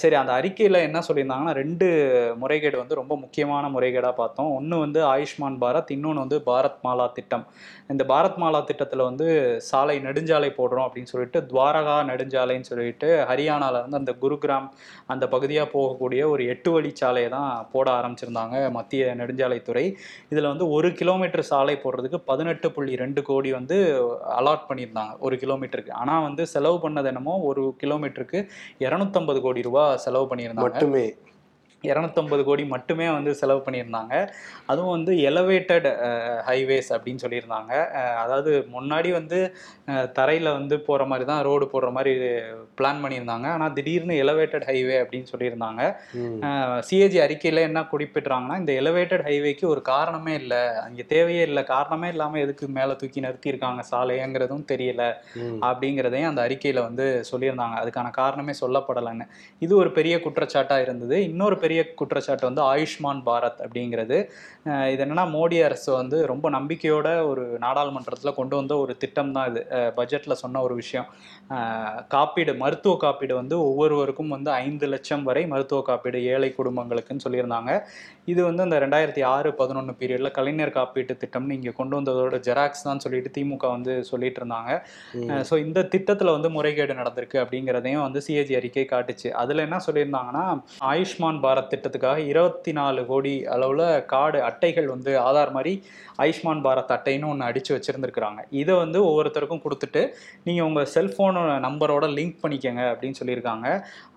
சரி 0.00 0.16
அந்த 0.18 0.32
அறிக்கையில் 0.38 0.78
என்ன 0.86 0.98
சொல்லியிருந்தாங்கன்னா 1.06 1.52
ரெண்டு 1.60 1.86
முறைகேடு 2.40 2.76
வந்து 2.80 2.98
ரொம்ப 2.98 3.14
முக்கியமான 3.22 3.68
முறைகேடாக 3.74 4.14
பார்த்தோம். 4.20 4.50
ஒன்று 4.58 4.76
வந்து 4.82 5.00
ஆயுஷ்மான் 5.12 5.56
பாரத் 5.62 5.90
இன்னொன்று 5.94 6.22
வந்து 6.24 6.38
பாரத் 6.48 6.78
மாலா 6.86 7.06
திட்டம். 7.16 7.44
இந்த 7.92 8.02
பாரத் 8.10 8.38
மாலா 8.42 8.60
திட்டத்தில் 8.68 9.02
வந்து 9.08 9.26
சாலை 9.70 9.96
நெடுஞ்சாலை 10.04 10.50
போடுறோம் 10.58 10.86
அப்படின்னு 10.86 11.12
சொல்லிட்டு 11.12 11.40
துவாரகா 11.50 11.96
நெடுஞ்சாலைன்னு 12.10 12.68
சொல்லிட்டு 12.70 13.08
ஹரியானாவில் 13.30 13.82
வந்து 13.86 13.98
அந்த 14.00 14.14
குருகிராம் 14.22 14.68
அந்த 15.14 15.24
பகுதியாக 15.34 15.68
போகக்கூடிய 15.74 16.22
ஒரு 16.34 16.44
எட்டு 16.54 16.70
வழி 16.76 16.92
சாலையை 17.02 17.30
தான் 17.36 17.50
போட 17.74 17.86
ஆரம்பிச்சிருந்தாங்க 17.98 18.54
மத்திய 18.78 19.10
நெடுஞ்சாலைத்துறை. 19.22 19.84
இதில் 20.32 20.50
வந்து 20.52 20.68
ஒரு 20.76 20.90
கிலோமீட்டர் 21.00 21.44
சாலை 21.50 21.76
போடுறதுக்கு 21.84 22.20
பதினெட்டு 22.30 22.70
புள்ளி 22.76 22.94
ரெண்டு 23.04 23.22
கோடி 23.30 23.52
வந்து 23.58 23.78
அலாட் 24.38 24.66
பண்ணியிருந்தாங்க 24.70 25.14
ஒரு 25.26 25.36
கிலோமீட்டருக்கு. 25.44 25.94
ஆனால் 26.04 26.24
வந்து 26.28 26.42
செலவு 26.54 26.80
பண்ணது 26.86 27.12
என்னமோ 27.14 27.36
ஒரு 27.50 27.64
கிலோமீட்டருக்கு 27.82 28.40
இரநூத்தம்பது 28.86 29.40
கோடி 29.48 29.60
ரூபாய் 29.64 29.98
செலவு 29.98 30.26
பண்ணியிருந்தாங்க. 30.26 30.68
மட்டுமே. 30.68 31.04
இரநூத்தம்பது 31.90 32.42
கோடி 32.48 32.64
மட்டுமே 32.74 33.06
வந்து 33.16 33.32
செலவு 33.40 33.60
பண்ணியிருந்தாங்க. 33.66 34.14
அதுவும் 34.72 34.94
வந்து 34.96 35.14
எலவேட்டட் 35.30 35.88
ஹைவேஸ் 36.48 36.90
அப்படின்னு 36.96 37.22
சொல்லியிருந்தாங்க. 37.24 37.72
அதாவது 38.24 38.52
முன்னாடி 38.76 39.12
வந்து 39.18 39.38
தரையில் 40.18 40.50
வந்து 40.58 40.76
போகிற 40.88 41.02
மாதிரி 41.10 41.24
தான் 41.30 41.42
ரோடு 41.48 41.64
போடுற 41.72 41.88
மாதிரி 41.96 42.12
பிளான் 42.78 43.02
பண்ணியிருந்தாங்க. 43.04 43.46
ஆனால் 43.54 43.74
திடீர்னு 43.78 44.14
எலவேட்டட் 44.24 44.66
ஹைவே 44.70 44.96
அப்படின்னு 45.02 45.30
சொல்லியிருந்தாங்க. 45.32 45.82
சிஏஜி 46.88 47.18
அறிக்கையில் 47.26 47.66
என்ன 47.68 47.80
குறிப்பிட்றாங்கன்னா 47.92 48.56
இந்த 48.62 48.72
எலவேட்டட் 48.82 49.24
ஹைவேக்கு 49.28 49.66
ஒரு 49.72 49.82
காரணமே 49.92 50.34
இல்லை. 50.42 50.62
அங்கே 50.84 51.04
தேவையே 51.14 51.42
இல்லை. 51.48 51.64
காரணமே 51.74 52.08
இல்லாமல் 52.14 52.42
எதுக்கு 52.44 52.64
மேலே 52.78 52.94
தூக்கி 53.00 53.26
நிறுத்தியிருக்காங்க? 53.26 53.82
சாலைங்கிறதும் 53.92 54.64
தெரியல. 54.72 55.02
அப்படிங்கிறதையும் 55.68 56.30
அந்த 56.30 56.42
அறிக்கையில் 56.46 56.84
வந்து 56.88 57.06
சொல்லியிருந்தாங்க. 57.30 57.76
அதுக்கான 57.82 58.12
காரணமே 58.20 58.54
சொல்லப்படலைன்னு. 58.62 59.26
இது 59.64 59.72
ஒரு 59.82 59.92
பெரிய 59.98 60.14
குற்றச்சாட்டாக 60.26 60.84
இருந்தது. 60.86 61.16
இன்னொரு 61.30 61.58
பெரிய 61.64 61.73
குற்றச்சாட்டு 61.98 62.48
வந்து 62.48 62.62
ஆயுஷ்மான் 62.72 63.22
பாரத் 63.28 63.60
அப்படிங்கிறது. 63.64 64.18
இது 64.92 65.00
என்னென்னா 65.04 65.26
மோடி 65.36 65.58
அரசு 65.68 65.90
வந்து 66.00 66.18
ரொம்ப 66.32 66.46
நம்பிக்கையோட 66.56 67.08
ஒரு 67.30 67.44
நாடாளுமன்றத்தில் 67.64 68.38
கொண்டு 68.38 68.54
வந்த 68.60 68.74
ஒரு 68.82 68.92
திட்டம் 69.02 69.32
தான் 69.36 69.48
இது 69.50 69.62
பட்ஜெட்டில் 69.98 70.40
சொன்ன 70.42 70.62
ஒரு 70.66 70.74
விஷயம். 70.82 71.08
காப்பீடு 72.14 72.52
மருத்துவ 72.62 72.94
காப்பீடு 73.04 73.34
வந்து 73.40 73.56
ஒவ்வொருவருக்கும் 73.68 74.34
வந்து 74.36 74.50
ஐந்து 74.64 74.86
லட்சம் 74.94 75.24
வரை 75.28 75.42
மருத்துவ 75.52 75.80
காப்பீடு 75.90 76.20
ஏழை 76.34 76.50
குடும்பங்களுக்குன்னு 76.58 77.26
சொல்லியிருந்தாங்க. 77.26 77.72
இது 78.32 78.40
வந்து 78.48 78.62
அந்த 78.66 78.76
ரெண்டாயிரத்தி 78.84 79.22
ஆறு 79.32 79.48
பதினொன்று 79.60 79.92
பீரியடில் 80.00 80.34
கலைஞர் 80.38 80.72
காப்பீட்டு 80.76 81.14
திட்டம்னு 81.22 81.56
இங்கே 81.58 81.72
கொண்டு 81.78 81.94
வந்ததோட 81.98 82.36
ஜெராக்ஸ் 82.46 82.84
தான் 82.88 83.02
சொல்லிட்டு 83.04 83.30
திமுக 83.36 83.70
வந்து 83.76 83.94
சொல்லிட்டு 84.10 84.40
இருந்தாங்க. 84.42 84.70
ஸோ 85.48 85.54
இந்த 85.64 85.82
திட்டத்தில் 85.94 86.34
வந்து 86.36 86.50
முறைகேடு 86.56 86.94
நடந்திருக்கு 87.00 87.38
அப்படிங்கிறதையும் 87.42 88.04
வந்து 88.06 88.22
சிஏஜி 88.26 88.56
அறிக்கை 88.60 88.86
காட்டுச்சு. 88.94 89.28
அதில் 89.42 89.64
என்ன 89.66 89.80
சொல்லியிருந்தாங்கன்னா 89.88 90.44
ஆயுஷ்மான் 90.92 91.42
பாரத் 91.44 91.70
திட்டத்துக்காக 91.74 92.22
இருபத்தி 92.32 92.74
நாலு 92.80 93.02
கோடி 93.10 93.34
அளவில் 93.56 93.84
கார்டு 94.14 94.40
அட்டைகள் 94.48 94.88
வந்து 94.94 95.12
ஆதார் 95.26 95.54
மாதிரி 95.58 95.74
ஆயுஷ்மான் 96.24 96.64
பாரத் 96.68 96.94
அட்டைன்னு 96.96 97.30
ஒன்று 97.32 97.48
அடித்து 97.50 97.70
வச்சுருந்துருக்குறாங்க. 97.76 98.40
இதை 98.62 98.74
வந்து 98.82 98.98
ஒவ்வொருத்தருக்கும் 99.10 99.62
கொடுத்துட்டு 99.64 100.02
நீங்கள் 100.46 100.66
உங்கள் 100.68 100.90
செல்ஃபோன் 100.96 101.38
நம்பரோட 101.66 102.04
லிங்க் 102.18 102.40
பண்ணிக்கங்க 102.42 102.82
அப்படின்னு 102.90 103.20
சொல்லியிருக்காங்க. 103.20 103.66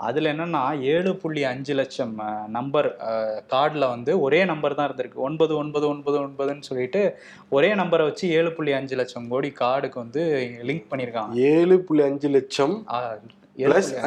அதில் 0.08 0.32
என்னென்னா 0.34 0.64
ஏழு 0.94 1.14
புள்ளி 1.22 1.44
அஞ்சு 1.54 1.74
லட்சம் 1.80 2.14
நம்பர் 2.58 2.90
கார்டில் 3.54 3.86
வந்து 3.86 3.96
ஒரே 4.26 4.46
நம்பர் 4.46 4.76
தான் 4.76 4.90
இருந்திருக்கு. 4.90 5.24
ஒன்பது 5.28 5.56
ஒன்பது 5.58 5.88
ஒன்பது 5.88 6.18
ஒன்பதுன்னு 6.20 6.68
சொல்லிட்டு 6.70 7.02
ஒரே 7.50 7.74
நம்பரை 7.74 8.06
வச்சு 8.10 8.30
ஏழு 8.30 8.52
புள்ளி 8.54 8.72
அஞ்சு 8.72 8.96
லட்சம் 8.96 9.28
கோடி 9.28 9.52
கார்டுக்கு 9.62 9.94
வந்து 9.94 10.24
லிங்க் 10.70 10.90
பண்ணியிருக்காங்க 10.92 11.36
ஏழு 11.52 11.78
புள்ளி 11.80 12.04
அஞ்சு 12.10 12.30
லட்சம் 12.30 12.76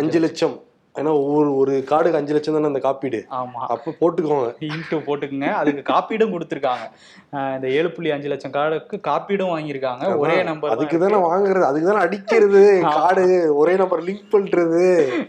அஞ்சு 0.02 0.20
லட்சம். 0.26 0.56
ஏன்னா 0.94 1.08
ஒவ்வொரு 1.08 1.56
ஒரு 1.56 1.84
கார்டுக்கு 1.90 2.16
அஞ்சு 2.16 2.32
லட்சம் 2.32 2.54
தானே 2.54 2.66
அந்த 2.66 2.78
காப்பீடு. 2.78 3.26
ஆமா. 3.30 3.60
அப்போ 3.68 3.90
போட்டுக்கோங்க. 4.00 4.48
இன்ட்டு 4.60 4.96
போட்டுக்குங்க. 5.06 5.52
அதுக்கு 5.52 5.92
காப்பீடும் 5.92 6.32
கொடுத்துருக்காங்க. 6.34 6.84
இந்த 7.56 7.68
ஏழு 7.68 7.90
புள்ளி 7.90 8.10
அஞ்சு 8.10 8.28
லட்சம் 8.28 8.52
கார்டுக்கு 8.52 9.00
காப்பீடும் 9.00 9.52
வாங்கியிருக்காங்க. 9.52 10.16
ஒரே 10.16 10.42
நம்பர் 10.42 10.70
அதுக்கு 10.70 10.98
தானே 10.98 11.14
வாங்குறது. 11.14 11.62
அதுக்கு 11.62 11.88
தானே 11.88 11.98
அடிக்கிறது. 11.98 12.62
கார்டு 12.98 13.56
ஒரே 13.56 13.76
நம்பர் 13.76 14.04
லிங்க் 14.04 14.32
பண்றது. 14.32 14.84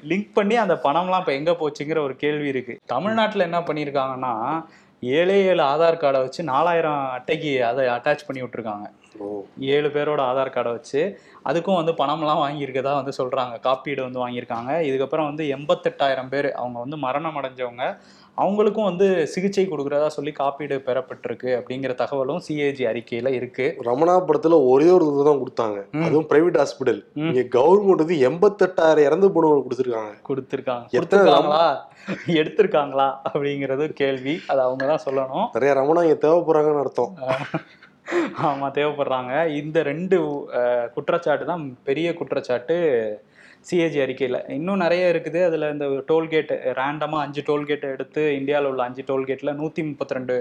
லிங்க் 0.08 0.34
பண்ணி 0.34 0.56
அந்த 0.56 0.80
பணம்லாம் 0.84 1.20
இப்போ 1.20 1.34
எங்கே 1.34 1.52
போச்சுங்கிற 1.52 2.04
ஒரு 2.04 2.16
கேள்வி 2.16 2.48
இருக்கு. 2.48 2.80
தமிழ்நாட்டில் 2.86 3.42
என்ன 3.42 3.60
பண்ணியிருக்காங்கன்னா 3.60 4.64
ஏழே 5.04 5.46
ஏழு 5.46 5.64
ஆதார் 5.64 5.98
கார்டை 5.98 6.20
வச்சு 6.20 6.44
நாலாயிரம் 6.44 7.10
அட்டைக்கு 7.12 7.64
அதை 7.64 7.86
அட்டாச் 7.88 8.28
பண்ணி 8.28 8.44
விட்டுருக்காங்க. 8.44 8.88
ஓ 8.88 9.01
ஏழு 9.76 9.90
பேரோட 9.96 10.22
ஆதார் 10.30 10.56
கார்டை 10.56 10.72
வச்சு 10.78 11.02
அதுக்கும் 11.50 11.80
வந்து 11.80 11.94
பணம்லாம் 12.00 12.42
வாங்கியிருக்கதா 12.46 12.92
வந்து 13.00 13.14
சொல்கிறாங்க 13.20 13.56
காப்பீடு 13.68 14.02
வந்து 14.08 14.20
வாங்கியிருக்காங்க. 14.24 14.72
இதுக்கப்புறம் 14.88 15.30
வந்து 15.30 15.44
எண்பத்தெட்டாயிரம் 15.58 16.32
பேர் 16.34 16.50
அவங்க 16.62 16.78
வந்து 16.80 16.98
மரணம் 17.06 17.38
அடைஞ்சவங்க 17.42 17.86
அவங்களுக்கும் 18.42 18.88
வந்து 18.90 19.08
சிகிச்சை 19.32 19.64
கொடுக்குறதா 19.70 20.08
சொல்லி 20.16 20.32
காப்பீடு 20.32 20.76
பெறப்பட்டிருக்கு 20.86 21.50
அப்படிங்கிற 21.58 21.94
தகவலும் 22.02 22.42
சிஏஜி 22.46 22.84
அறிக்கையில் 22.90 23.30
இருக்கு. 23.40 23.66
ரமணாபுரத்துல 23.90 24.58
ஒரே 24.72 24.88
ஒரு 24.98 25.06
இது 25.10 25.26
தான் 25.28 25.42
கொடுத்தாங்க. 25.42 25.80
அதுவும் 26.06 26.28
பிரைவேட் 26.32 26.60
ஹாஸ்பிட்டல். 26.62 27.02
இங்க 27.28 27.44
கவர்மெண்ட் 27.58 28.04
வந்து 28.04 28.20
எண்பத்தெட்டாயிரம் 28.30 29.08
இறந்து 29.10 29.30
போனவங்க 29.36 29.66
கொடுத்துருக்காங்க. 29.68 30.16
கொடுத்துருக்காங்க. 30.30 30.88
எத்தனை 31.00 31.00
கொடுத்துருக்காங்களா? 31.00 31.66
எடுத்திருக்காங்களா? 32.42 33.10
அப்படிங்கிறது 33.32 33.88
கேள்வி. 34.02 34.36
அது 34.48 34.62
அவங்க 34.68 34.86
தான் 34.94 35.06
சொல்லணும். 35.08 35.48
நிறைய 35.58 35.74
ரமணா 35.82 36.04
இங்க 36.08 36.20
தேவைப்படுறாங்கன்னு 36.28 36.84
அர்த்தம். 36.86 37.14
ஆமாம் 38.48 38.78
தேவைப்படுறாங்க. 38.78 39.34
இந்த 39.62 39.78
ரெண்டு 39.92 40.18
குற்றச்சாட்டு 40.96 41.46
தான் 41.52 41.66
பெரிய 41.90 42.08
குற்றச்சாட்டு 42.22 42.78
சிஏஜி 43.70 44.00
அறிக்கையில். 44.04 44.38
இன்னும் 44.56 44.82
நிறைய 44.84 45.12
இருக்குது. 45.14 45.40
அதில் 45.48 45.66
இந்த 45.74 45.88
டோல்கேட் 46.12 46.54
ரேண்டமாக 46.80 47.26
அஞ்சு 47.26 47.42
டோல்கேட்டை 47.50 47.90
எடுத்து 47.96 48.22
இந்தியாவில் 48.38 48.70
உள்ள 48.70 48.82
அஞ்சு 48.88 49.04
டோல்கேட்டில் 49.10 49.58
நூற்றி 49.60 49.82
முப்பத்தி 49.90 50.16
ரெண்டு 50.18 50.36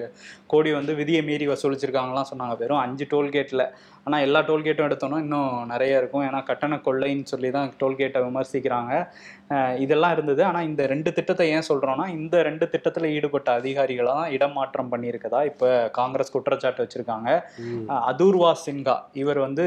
கோடி 0.52 0.70
வந்து 0.76 0.92
விதியை 1.00 1.22
மீறி 1.28 1.46
வசூலிச்சிருக்காங்களாம் 1.50 2.30
சொன்னாங்க. 2.30 2.56
வெறும் 2.62 2.82
அஞ்சு 2.84 3.06
டோல்கேட்டில் 3.12 3.64
ஆனால் 4.06 4.24
எல்லா 4.26 4.40
டோல்கேட்டும் 4.50 4.88
எடுத்தோன்னா 4.88 5.18
இன்னும் 5.24 5.52
நிறைய 5.72 6.00
இருக்கும். 6.00 6.24
ஏன்னா 6.28 6.40
கட்டண 6.50 6.78
கொள்ளைன்னு 6.86 7.32
சொல்லி 7.32 7.50
தான் 7.56 7.68
டோல்கேட்டை 7.82 8.22
விமர்சிக்கிறாங்க. 8.28 8.92
இதெல்லாம் 9.80 10.12
இருந்தது. 10.14 10.42
ஆனால் 10.46 10.66
இந்த 10.66 10.82
ரெண்டு 10.90 11.10
திட்டத்தை 11.14 11.46
ஏன் 11.52 11.66
சொல்கிறோன்னா 11.68 12.04
இந்த 12.16 12.36
ரெண்டு 12.48 12.64
திட்டத்தில் 12.72 13.06
ஈடுபட்ட 13.14 13.50
அதிகாரிகளை 13.58 14.12
தான் 14.14 14.32
இடமாற்றம் 14.34 14.90
பண்ணியிருக்கதா 14.92 15.40
இப்போ 15.48 15.68
காங்கிரஸ் 15.96 16.32
குற்றச்சாட்டு 16.34 16.84
வச்சுருக்காங்க. 16.84 17.28
அதூர்வா 18.08 18.52
சின்ஹா 18.62 18.94
இவர் 19.20 19.40
வந்து 19.40 19.64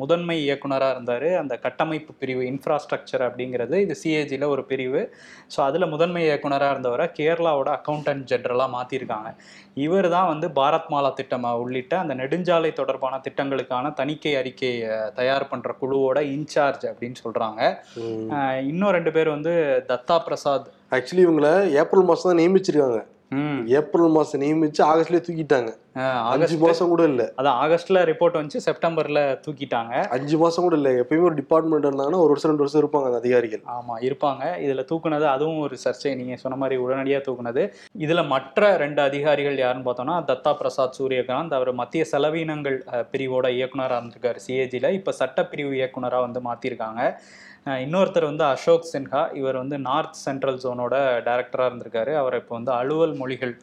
முதன்மை 0.00 0.36
இயக்குனராக 0.42 0.94
இருந்தார். 0.94 1.12
அந்த 1.42 1.54
கட்டமைப்பு 1.64 2.14
பிரிவு 2.20 2.44
இன்ஃப்ராஸ்ட்ரக்சர் 2.50 3.24
அப்படிங்கிறது 3.28 3.54
இது 3.84 3.96
சிஏஜியில் 4.02 4.24
ஒரு 4.48 4.64
பிரிவு. 4.70 5.02
ஸோ 5.50 5.60
அதில் 5.66 5.92
முதன்மை 5.92 6.22
இயக்குனராக 6.26 6.74
இருந்தவரை 6.74 7.08
கேரளாவோட 7.18 7.70
அக்கௌண்டன்ட் 7.76 8.26
ஜெனரலாக 8.30 8.74
மாற்றிருக்காங்க 8.74 9.28
இவர் 9.82 10.08
தான் 10.10 10.28
வந்து 10.28 10.46
பாரத் 10.56 10.90
மாலா 10.90 11.10
திட்டம் 11.14 11.32
உள்ளிட்ட 11.60 11.94
அந்த 12.02 12.14
நெடுஞ்சாலை 12.20 12.70
தொடர்பான 12.74 13.14
திட்டங்களுக்கான 13.24 13.64
தணிக்கை 13.98 14.32
அறிக்கை 14.38 14.54
அஹ், 14.90 15.10
தயார் 15.16 15.50
பண்ணுற 15.50 15.70
குழுவோட 15.80 16.18
இன்சார்ஜ் 16.34 16.84
அப்படின்னு 16.90 17.18
சொல்கிறாங்க. 17.22 17.60
இன்னும் 18.68 18.94
ரெண்டு 18.96 19.10
பேர் 19.10 19.25
வந்து 19.28 19.52
தத்தா 19.88 20.18
பிரசாத் 20.18 20.68
ஆக்சுவலி 20.92 21.24
இவங்கள 21.24 21.48
ஏப்ரல் 21.74 22.04
மாசம் 22.04 22.30
தான் 22.30 22.40
நியமிச்சிருக்காங்க. 22.40 23.02
ஏப்ரல் 23.76 24.08
மாசம் 24.08 24.40
நியமிச்சு 24.40 24.80
ஆகஸ்ட்லயே 24.82 25.20
தூக்கிட்டாங்க. 25.20 25.70
அஞ்சு 26.32 26.56
மாசம் 26.56 26.88
கூட 26.88 27.02
இல்ல. 27.02 27.22
அதான் 27.38 27.56
ஆகஸ்ட்ல 27.62 28.02
ரிப்போர்ட் 28.04 28.36
வந்துச்சு 28.36 28.60
செப்டம்பர்ல 28.66 29.20
தூக்கிட்டாங்க. 29.44 29.92
அஞ்சு 30.10 30.36
மாசம் 30.38 30.64
கூட 30.64 30.76
இல்ல. 30.76 31.02
எப்பயுமே 31.02 31.24
ஒரு 31.24 31.34
டிபார்ட்மெண்ட் 31.34 31.86
இருந்தாங்கன்னா 31.86 32.20
ஒரு 32.20 32.28
வருஷம் 32.28 32.50
ரெண்டு 32.50 32.64
வருஷம் 32.64 32.82
இருப்பாங்க 32.82 33.06
அந்த 33.06 33.16
அதிகாரிகள். 33.16 33.62
ஆமா 33.76 33.94
இருப்பாங்க. 34.02 34.42
இதுல 34.58 34.84
தூக்குனது 34.90 35.26
அதுவும் 35.26 35.58
ஒரு 35.58 35.76
சர்ச்சை. 35.84 36.14
நீங்க 36.14 36.36
சொன்ன 36.36 36.56
மாதிரி 36.56 36.76
உடனடியா 36.82 37.20
தூக்குனது. 37.26 37.64
இதுல 37.98 38.26
மற்ற 38.26 38.76
ரெண்டு 38.76 39.02
அதிகாரிகள் 39.02 39.58
யாருன்னு 39.58 39.88
பார்த்தோம்னா 39.88 40.18
தத்தா 40.26 40.52
பிரசாத் 40.52 40.98
சூரியகாந்த். 40.98 41.52
அவர் 41.52 41.72
மத்திய 41.74 42.04
செலவினங்கள் 42.12 42.78
பிரிவோட 43.12 43.48
இயக்குனராக 43.52 43.98
இருந்திருக்காரு. 43.98 44.40
சிஏஜியில் 44.46 44.90
இப்போ 44.92 45.14
சட்டப்பிரிவு 45.18 45.72
இயக்குனரா 45.72 46.20
வந்து 46.20 46.40
மாத்திருக்காங்க. 46.40 47.00
அஹ், 47.02 47.16
இன்னொருத்தர் 47.66 48.28
வந்து 48.28 48.44
அசோக் 48.46 48.90
சின்ஹா. 48.92 49.22
இவர் 49.32 49.56
வந்து 49.56 49.76
நார்த் 49.86 50.18
சென்ட்ரல் 50.24 50.60
ஜோனோட 50.64 50.94
டைரக்டராக 51.26 51.68
இருந்திருக்காரு. 51.70 52.12
அவரை 52.14 52.36
இப்போ 52.42 52.54
வந்து 52.54 52.72
அலுவல் 52.72 53.14
மொழிகள் 53.14 53.54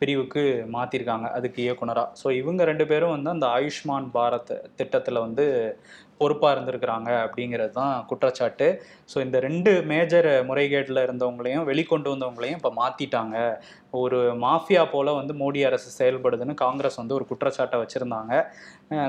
பிரிவுக்கு 0.00 0.42
மாற்றிருக்காங்க 0.74 1.26
அதுக்கு 1.38 1.58
இயக்குனராக 1.64 2.08
ஸோ 2.20 2.28
இவங்க 2.36 2.62
ரெண்டு 2.64 2.84
பேரும் 2.86 3.14
வந்து 3.16 3.30
அந்த 3.30 3.46
ஆயுஷ்மான் 3.56 4.06
பாரத் 4.14 4.52
திட்டத்தில் 4.78 5.24
வந்து 5.26 5.44
பொறுப்பாக 6.20 6.54
இருந்திருக்கிறாங்க 6.54 7.10
அப்படிங்கிறது 7.24 7.74
தான் 7.80 7.94
குற்றச்சாட்டு. 8.10 8.68
ஸோ 9.12 9.18
இந்த 9.26 9.36
ரெண்டு 9.46 9.72
மேஜர் 9.92 10.30
முறைகேட்டில் 10.48 11.04
இருந்தவங்களையும் 11.06 11.68
வெளிக்கொண்டு 11.70 12.08
வந்தவங்களையும் 12.14 12.58
இப்போ 12.60 12.72
மாற்றிட்டாங்க 12.80 13.36
ஒரு 14.00 14.18
மாஃபியா 14.42 14.82
போல் 14.90 15.08
வந்து 15.18 15.32
மோடி 15.40 15.60
அரசு 15.68 15.88
செயல்படுதுன்னு 16.00 16.54
காங்கிரஸ் 16.64 16.98
வந்து 17.00 17.16
ஒரு 17.16 17.24
குற்றச்சாட்டை 17.30 17.78
வச்சுருந்தாங்க. 17.80 18.32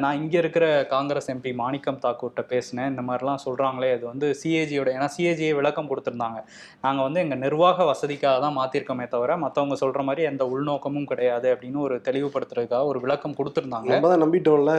நான் 0.03 0.19
இங்கே 0.21 0.37
இருக்கிற 0.41 0.65
காங்கிரஸ் 0.93 1.29
எம்பி 1.33 1.51
மாணிக்கம் 1.61 1.99
தாக்கூர்கிட்ட 2.05 2.41
பேசினேன். 2.53 2.89
இந்த 2.91 3.03
மாதிரிலாம் 3.07 3.41
சொல்கிறாங்களே 3.45 3.89
அது 3.97 4.05
வந்து 4.11 4.27
சிஏஜியோட 4.41 4.89
ஏன்னா 4.97 5.09
சிஏஜியை 5.15 5.53
விளக்கம் 5.59 5.89
கொடுத்துருந்தாங்க. 5.91 6.39
நாங்கள் 6.85 7.05
வந்து 7.07 7.21
எங்கள் 7.23 7.41
நிர்வாக 7.45 7.85
வசதிக்காக 7.91 8.39
தான் 8.45 8.57
மாற்றிருக்கோமே 8.59 9.07
தவிர 9.13 9.37
மற்றவங்க 9.43 9.77
சொல்கிற 9.83 10.03
மாதிரி 10.09 10.23
எந்த 10.31 10.45
உள்நோக்கமும் 10.53 11.09
கிடையாது 11.11 11.49
அப்படின்னு 11.55 11.79
ஒரு 11.87 11.97
தெளிவுபடுத்துறதுக்காக 12.07 12.91
ஒரு 12.93 13.01
விளக்கம் 13.05 13.37
கொடுத்துருந்தாங்க. 13.41 13.91
நம்பிட்டோம்ல. 14.25 14.75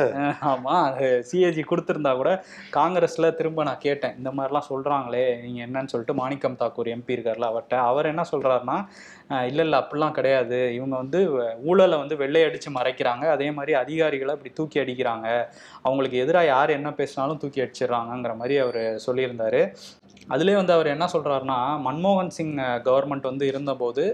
ஆமாம் 0.53 0.83
அது 0.89 1.09
சிஏஜி 1.31 1.65
கொடுத்துருந்தா 1.71 2.15
கூட 2.23 2.33
காங்கிரஸில் 2.79 3.35
திரும்ப 3.41 3.64
நான் 3.71 3.85
கேட்டேன் 3.87 4.17
இந்த 4.21 4.33
மாதிரிலாம் 4.38 4.69
சொல்கிறாங்களே 4.73 5.26
நீங்கள் 5.47 5.67
என்னன்னு 5.69 5.93
சொல்லிட்டு 5.95 6.21
மாணிக்கம் 6.23 6.61
தாக்கூர் 6.62 6.95
எம்பி 6.97 7.17
இருக்கார்ல 7.17 7.50
அவர்கிட்ட 7.52 7.79
அவர் 7.91 8.12
என்ன 8.14 8.25
சொல்கிறாருன்னா 8.33 8.79
இல்லை 9.50 9.62
இல்லை 9.67 9.76
அப்படிலாம் 9.83 10.17
கிடையாது. 10.17 10.59
இவங்க 10.79 10.95
வந்து 11.02 11.19
ஊழலை 11.71 11.97
வந்து 12.02 12.17
வெள்ளை 12.23 12.43
அடித்து 12.47 12.71
மறைக்கிறாங்க. 12.79 13.25
அதே 13.37 13.49
மாதிரி 13.57 13.73
அதிகாரிகளை 13.83 14.33
இப்படி 14.37 14.50
தூக்கி 14.59 14.79
அடிக்கிறாங்க. 14.83 15.29
அவங்களுக்கு 15.87 16.17
எதிராக 16.25 16.50
யார் 16.55 16.76
என்ன 16.79 16.91
பேசினாலும் 17.00 17.41
தூக்கி 17.45 17.62
அடிச்சிடுறாங்கங்கிற 17.64 18.35
மாதிரி 18.41 18.57
அவர் 18.64 18.83
சொல்லியிருந்தார். 19.07 19.61
அதுலேயே 20.33 20.57
வந்து 20.59 20.75
அவர் 20.75 20.88
என்ன 20.95 21.05
சொல்கிறாருன்னா 21.12 21.57
மன்மோகன் 21.87 22.33
சிங் 22.37 22.52
கவர்மெண்ட் 22.88 23.26
வந்து 23.31 23.45
இருந்தபோது 23.52 24.05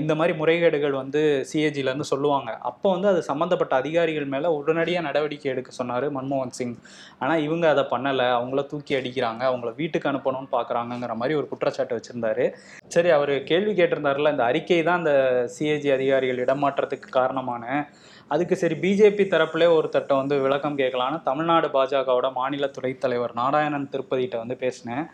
இந்த 0.00 0.12
மாதிரி 0.18 0.32
முறைகேடுகள் 0.40 0.94
வந்து 1.02 1.20
சிஏஜிலேருந்து 1.50 2.08
சொல்லுவாங்க. 2.12 2.50
அப்போ 2.70 2.86
வந்து 2.94 3.08
அது 3.12 3.20
சம்மந்தப்பட்ட 3.28 3.74
அதிகாரிகள் 3.82 4.32
மேலே 4.34 4.48
உடனடியாக 4.58 5.06
நடவடிக்கை 5.08 5.50
எடுக்க 5.52 5.70
சொன்னார் 5.80 6.06
மன்மோகன் 6.16 6.56
சிங். 6.58 6.74
ஆனால் 7.22 7.35
இவங்க 7.38 7.68
அதை 7.68 7.84
பண்ணலை. 7.90 8.26
அவங்கள 8.38 8.66
தூக்கி 8.66 8.94
அடிக்கிறாங்க. 8.94 9.42
அவங்கள 9.50 9.74
வீட்டுக்கு 9.74 10.08
அனுப்பணும்னு 10.08 10.50
பார்க்குறாங்கங்கிற 10.52 11.14
மாதிரி 11.14 11.38
ஒரு 11.38 11.48
குற்றச்சாட்டு 11.48 11.96
வச்சுருந்தாரு. 11.96 12.52
சரி 12.88 13.10
அவர் 13.10 13.42
கேள்வி 13.42 13.72
கேட்டிருந்தாருல 13.72 14.30
இந்த 14.30 14.44
அறிக்கை 14.44 14.82
தான் 14.82 14.96
அந்த 14.96 15.14
சிஏஜி 15.58 15.92
அதிகாரிகள் 15.92 16.44
இடமாற்றத்துக்கு 16.44 17.08
காரணமான. 17.10 17.88
அதுக்கு 18.28 18.56
சரி 18.56 18.74
பிஜேபி 18.74 19.24
தரப்புலே 19.32 19.66
ஒருத்தட்ட 19.78 20.14
வந்து 20.16 20.40
விளக்கம் 20.40 20.78
கேட்கலான்னு 20.78 21.22
தமிழ்நாடு 21.22 21.68
பாஜகவோட 21.68 22.32
மாநில 22.32 22.66
துணைத் 22.66 23.00
தலைவர் 23.00 23.34
நாராயணன் 23.34 23.90
திருப்பதிகிட்ட 23.92 24.36
வந்து 24.36 24.56
பேசினேன். 24.56 25.04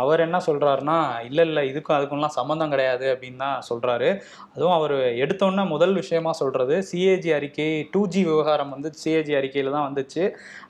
அவர் 0.00 0.20
என்ன 0.26 0.36
சொல்கிறாருன்னா 0.46 0.96
இல்லை 1.28 1.44
இல்லை 1.48 1.62
இதுக்கும் 1.70 1.96
அதுக்கும்லாம் 1.96 2.34
சம்மந்தம் 2.36 2.72
கிடையாது 2.74 3.06
அப்படின்னு 3.12 3.40
தான் 3.44 3.64
சொல்கிறாரு 3.68 4.08
அதுவும் 4.54 4.76
அவர் 4.78 4.94
எடுத்தோன்னே 5.24 5.64
முதல் 5.72 5.94
விஷயமா 6.00 6.32
சொல்கிறது 6.40 6.76
சிஏஜி 6.90 7.30
அறிக்கை 7.38 7.68
டூ 7.94 8.02
ஜி 8.14 8.22
விவகாரம் 8.30 8.72
வந்து 8.74 8.90
சிஏஜி 9.02 9.32
அறிக்கையில் 9.40 9.74
தான் 9.76 9.86
வந்துச்சு. 9.88 10.22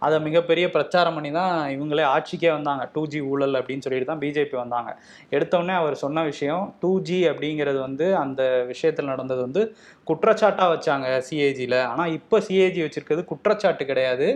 அதை 0.07 0.17
மிகப்பெரிய 0.27 0.67
பிரச்சாரம் 0.77 1.17
பண்ணி 1.19 1.31
தான் 1.39 1.55
இவங்களே 1.75 2.05
ஆட்சிக்கே 2.15 2.51
வந்தாங்க. 2.57 2.85
டூ 2.95 3.05
ஜி 3.13 3.21
ஊழல் 3.33 3.59
அப்படின்னு 3.61 3.85
சொல்லிட்டு 3.87 4.11
தான் 4.13 4.23
பிஜேபி 4.25 4.57
வந்தாங்க. 4.63 4.91
எடுத்தோடனே 5.37 5.77
அவர் 5.83 5.97
சொன்ன 6.05 6.25
விஷயம் 6.31 6.65
டூ 6.83 6.93
ஜி 7.09 7.19
அப்படிங்கிறது 7.33 7.81
வந்து 7.87 8.09
அந்த 8.25 8.43
விஷயத்தில் 8.73 9.11
நடந்தது 9.13 9.41
வந்து 9.47 9.65
குற்றச்சாட்டாக 10.07 10.69
வச்சாங்க 10.75 11.09
சிஏஜியில் 11.29 11.79
ஆனால் 11.91 12.13
இப்போ 12.19 12.37
சிஏஜி 12.49 12.81
வச்சுருக்கிறது 12.85 13.25
குற்றச்சாட்டு 13.33 13.85
கிடையாது. 13.93 14.29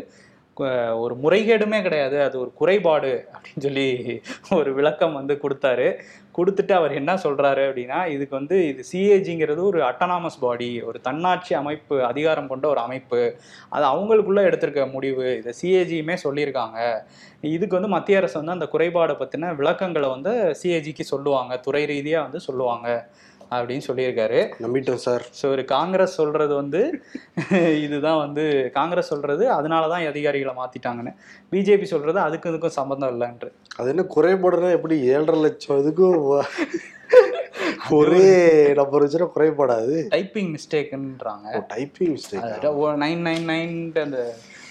ஒரு 0.98 1.14
முறைகேடுமே 1.22 1.82
கிடையாது. 1.82 2.22
அது 2.22 2.40
ஒரு 2.40 2.52
குறைபாடு 2.52 3.28
அப்படின்னு 3.34 3.60
சொல்லி 3.60 4.22
ஒரு 4.50 4.74
விளக்கம் 4.74 5.14
வந்து 5.14 5.38
கொடுத்தாரு. 5.42 5.98
கொடுத்துட்டு 6.38 6.72
அவர் 6.72 6.92
என்ன 6.92 7.14
சொல்கிறாரு 7.14 7.62
அப்படின்னா 7.68 8.06
இதுக்கு 8.06 8.36
வந்து 8.36 8.68
இது 8.68 8.84
சிஏஜிங்கிறது 8.92 9.58
ஒரு 9.58 9.80
அட்டனாமஸ் 9.80 10.40
பாடி 10.40 10.82
ஒரு 10.82 11.00
தன்னாட்சி 11.00 11.54
அமைப்பு 11.54 12.04
அதிகாரம் 12.04 12.48
கொண்ட 12.48 12.68
ஒரு 12.68 12.80
அமைப்பு. 12.80 13.36
அது 13.68 13.86
அவங்களுக்குள்ளே 13.86 14.44
எடுத்திருக்க 14.48 14.92
முடிவு. 14.92 15.36
இதை 15.36 15.54
சிஏஜியுமே 15.62 16.16
சொல்லியிருக்காங்க. 16.24 17.00
இதுக்கு 17.40 17.80
வந்து 17.80 17.88
மத்திய 17.88 18.18
அரசு 18.18 18.44
வந்து 18.44 18.52
அந்த 18.52 18.68
குறைபாடை 18.72 19.16
பற்றின 19.22 19.56
விளக்கங்களை 19.56 20.08
வந்து 20.08 20.56
சிஏஜிக்கு 20.62 21.00
சொல்லுவாங்க. 21.00 21.56
துறை 21.56 21.84
ரீதியாக 21.84 22.22
வந்து 22.22 22.40
சொல்லுவாங்க. 22.40 23.08
அப்படின்னு 23.54 23.86
சொல்லியிருக்காரு. 23.88 24.38
நம்பிட்டோம் 24.64 25.02
சார். 25.06 25.24
ஸோ 25.38 25.44
ஒரு 25.54 25.62
காங்கிரஸ் 25.74 26.18
சொல்றது 26.20 26.54
வந்து 26.62 26.80
இதுதான் 27.84 28.20
வந்து 28.24 28.44
காங்கிரஸ் 28.78 29.12
சொல்றது 29.12 29.44
அதனால 29.58 29.88
தான் 29.92 30.10
அதிகாரிகளை 30.12 30.54
மாத்திட்டாங்கன்னு. 30.60 31.14
பிஜேபி 31.52 31.88
சொல்றது 31.94 32.20
அதுக்கும் 32.26 32.52
இதுக்கும் 32.52 32.78
சம்பந்தம் 32.80 33.12
இல்லைன்று 33.14 33.50
அது 33.78 33.90
என்ன 33.94 34.06
குறைபாடுனா 34.16 34.70
எப்படி 34.78 34.98
ஏழரை 35.14 35.38
லட்சம் 35.46 35.80
இதுக்கும் 35.82 36.20
ஒரே 37.96 38.28
நம்பர் 38.78 39.02
வச்சுனா 39.02 39.26
குறைபாடாது 39.34 39.96
typing 40.14 40.50
மிஸ்டேக்குன்றாங்க 40.54 41.48
typing 41.72 42.12
mistake 42.14 42.66
nine 43.04 43.22
nine 43.28 43.46
nine 43.52 43.76
அந்த 44.04 44.20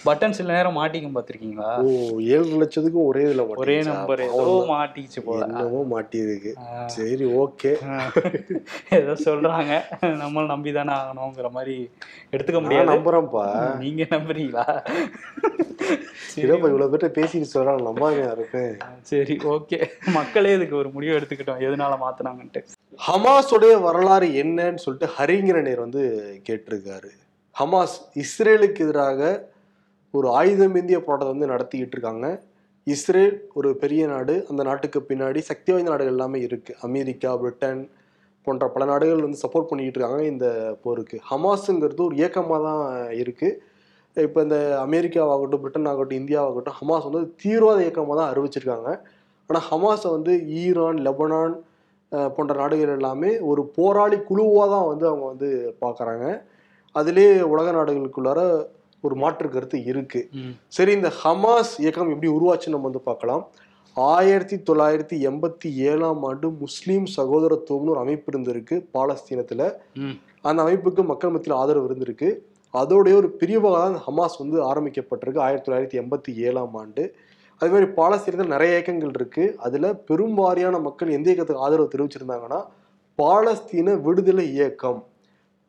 பட்டன் 0.05 0.31
சில 0.31 0.53
நேரம் 0.53 0.77
மாட்டிக்கும் 0.77 1.15
பார்த்திருக்கீங்களா 1.15 1.69
ஓ 1.83 1.91
ஏழு 2.29 2.59
லட்சத்துக்கும் 2.61 3.05
ஒரே 3.05 3.23
இதுல 3.23 3.43
ஒரே? 3.55 3.75
நம்பர் 3.83 4.21
ஏதோ. 4.21 4.43
மாட்டிச்சு 4.67 5.19
போல. 5.19 5.41
என்னமோ 5.45 5.81
மாட்டி 5.85 6.17
இருக்கு 6.17 6.51
ஆ. 6.63 6.87
சரி 6.87 7.25
ஓகே. 7.35 7.71
ஏதோ 8.97 9.13
சொல்றாங்க. 9.25 9.71
நம்மளும் 10.15 10.47
நம்பி 10.47 10.71
தானே 10.71 10.93
ஆகணுங்கிற 10.93 11.49
மாதிரி 11.51 11.75
எடுத்துக்க 12.31 12.61
முடியாது. 12.61 12.89
நம்புறேன்ப்பா. 12.91 13.45
நீங்க 13.79 14.03
நம்புறீங்களா? 14.11 14.65
சரி, 16.27 16.43
இதப்பா 16.43 16.69
இவ்வளவு 16.69 16.91
பேர்ட்ட 16.91 17.09
பேசிட்டு 17.17 17.51
சொல்றாங்க 17.51 17.81
நம்பாமையா 17.81 18.29
இருப்பேன் 18.31 18.71
சரி 19.03 19.35
ஓகே. 19.47 19.79
மக்களே 20.11 20.53
இதுக்கு 20.53 20.75
ஒரு 20.75 20.89
முடிவு 20.89 21.17
எடுத்துக்கிட்டோம். 21.19 21.61
எதனால 21.61 21.93
மாத்துனாங்கன்ட்டு. 21.97 22.61
ஹமாஸுடைய 22.99 23.81
வரலாறு 23.81 24.27
என்னன்னு 24.41 24.75
சொல்லிட்டு 24.77 25.09
ஹரிங்கிற 25.17 25.61
நேர் 25.61 25.79
வந்து 25.79 26.03
கேட்டிருக்காரு. 26.49 27.11
ஹமாஸ் 27.55 27.97
இஸ்ரேலுக்கு 28.19 28.79
எதிராக 28.79 29.19
ஒரு 30.17 30.27
ஆயுதம் 30.39 30.77
இந்திய 30.81 30.97
போராட்டத்தை 31.05 31.33
வந்து 31.33 31.51
நடத்திக்கிட்டு 31.53 31.95
இருக்காங்க 31.97 32.27
இஸ்ரேல் 32.87 33.35
ஒரு 33.57 33.69
பெரிய 33.83 34.01
நாடு. 34.13 34.33
அந்த 34.49 34.61
நாட்டுக்கு 34.69 34.99
பின்னாடி 35.09 35.39
சக்தி 35.51 35.69
வாய்ந்த 35.73 35.91
நாடுகள் 35.93 36.15
எல்லாமே 36.15 36.39
இருக்குது 36.47 36.77
அமெரிக்கா 36.87 37.29
பிரிட்டன் 37.43 37.81
போன்ற 38.47 38.65
பல 38.73 38.85
நாடுகள் 38.91 39.23
வந்து 39.25 39.39
சப்போர்ட் 39.43 39.69
பண்ணிக்கிட்டு 39.69 39.99
இருக்காங்க 39.99 40.23
இந்த 40.31 40.47
போருக்கு. 40.83 41.17
ஹமாஸுங்கிறது 41.29 42.03
ஒரு 42.07 42.17
இயக்கமாக 42.21 42.59
தான் 42.67 42.83
இருக்குது 43.21 43.53
இப்போ 44.25 44.39
இந்த 44.45 44.57
அமெரிக்காவாகட்டும் 44.85 45.61
பிரிட்டன் 45.63 45.89
ஆகட்டும் 45.91 46.19
இந்தியாவாகட்டும் 46.21 46.77
ஹமாஸ் 46.79 47.07
வந்து 47.09 47.23
தீவிரவாத 47.41 47.79
இயக்கமாக 47.85 48.17
தான் 48.19 48.31
அறிவிச்சிருக்காங்க. 48.33 48.91
ஆனால் 49.49 49.65
ஹமாஸை 49.69 50.09
வந்து 50.17 50.33
ஈரான் 50.61 50.99
லெபனான் 51.07 51.55
போன்ற 52.35 52.53
நாடுகள் 52.61 52.95
எல்லாமே 52.97 53.31
ஒரு 53.49 53.61
போராளி 53.77 54.17
குழுவாக 54.29 54.67
தான் 54.73 54.87
வந்து 54.91 55.05
அவங்க 55.09 55.25
வந்து 55.31 55.49
பார்க்குறாங்க 55.83 56.25
அதிலே 56.95 57.27
உலக 57.53 57.69
நாடுகளுக்குள்ளார 57.77 58.41
ஒரு 59.07 59.15
மாற்று 59.23 59.47
கருத்து 59.55 59.77
இருக்கு. 59.91 60.21
சரி 60.77 60.91
இந்த 60.99 61.11
ஹமாஸ் 61.21 61.73
இயக்கம் 61.83 62.11
எப்படி 62.13 62.31
உருவாச்சுன்னு 62.37 62.75
நம்ம 62.75 62.89
வந்து 62.89 63.03
பார்க்கலாம். 63.09 63.43
ஆயிரத்தி 64.15 64.57
தொள்ளாயிரத்தி 64.67 65.17
எண்பத்தி 65.29 65.69
ஏழாம் 65.89 66.23
ஆண்டு 66.29 66.47
முஸ்லீம் 66.63 67.05
சகோதரத்துவம்னு 67.17 67.93
ஒரு 67.93 68.01
அமைப்பு 68.03 68.29
இருந்திருக்கு 68.31 68.75
பாலஸ்தீனத்துல. 68.95 69.61
அந்த 70.49 70.59
அமைப்புக்கு 70.65 71.03
மக்கள் 71.11 71.33
மத்தியில் 71.35 71.59
ஆதரவு 71.61 71.87
இருந்திருக்கு. 71.89 72.29
அதோடைய 72.73 73.13
ஒரு 73.21 73.29
பிரிவாக 73.41 73.77
தான் 73.83 73.95
ஹமாஸ் 74.05 74.39
வந்து 74.41 74.57
ஆரம்பிக்கப்பட்டிருக்கு 74.71 75.43
ஆயிரத்தி 75.45 75.67
தொள்ளாயிரத்தி 75.67 75.99
எண்பத்தி 76.01 76.31
ஏழாம் 76.47 76.75
ஆண்டு. 76.81 77.03
அதே 77.61 77.69
மாதிரி 77.73 77.87
பாலஸ்தீனத்தில் 77.99 78.53
நிறைய 78.53 78.71
இயக்கங்கள் 78.75 79.15
இருக்கு. 79.19 79.43
அதுல 79.65 79.91
பெரும்பாரியான 80.09 80.81
மக்கள் 80.87 81.15
எந்த 81.17 81.27
இயக்கத்துக்கு 81.29 81.65
ஆதரவு 81.67 81.93
தெரிவிச்சிருந்தாங்கன்னா 81.93 82.59
பாலஸ்தீன 83.19 83.97
விடுதலை 84.07 84.45
இயக்கம் 84.57 84.99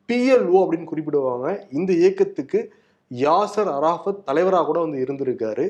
பிஎல்ஓ 0.09 0.57
அப்படின்னு 0.63 0.91
குறிப்பிடுவாங்க. 0.91 1.47
இந்த 1.77 1.91
இயக்கத்துக்கு 2.01 2.59
யாசர் 3.11 3.69
அராஃபத் 3.77 4.23
தலைவராக 4.23 4.65
கூட 4.65 4.79
வந்து 4.79 5.03
இருந்திருக்காரு. 5.05 5.65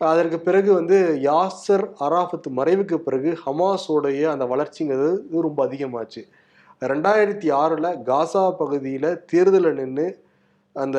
அதற்கு 0.00 0.38
பிறகு 0.40 0.70
வந்து 0.74 0.96
யாசர் 1.22 1.84
அராஃபத் 2.06 2.48
மறைவுக்கு 2.58 2.96
பிறகு 3.06 3.30
ஹமாஸோடைய 3.44 4.22
அந்த 4.34 4.44
வளர்ச்சிங்கிறது 4.52 5.10
இது 5.26 5.46
ரொம்ப 5.48 5.60
அதிகமாச்சு. 5.66 6.22
ரெண்டாயிரத்தி 6.82 7.48
ஆறில் 7.52 7.90
காசா 8.08 8.44
பகுதியில் 8.56 9.10
தேர்தலில் 9.32 9.78
நின்று 9.80 10.06
அந்த 10.72 10.98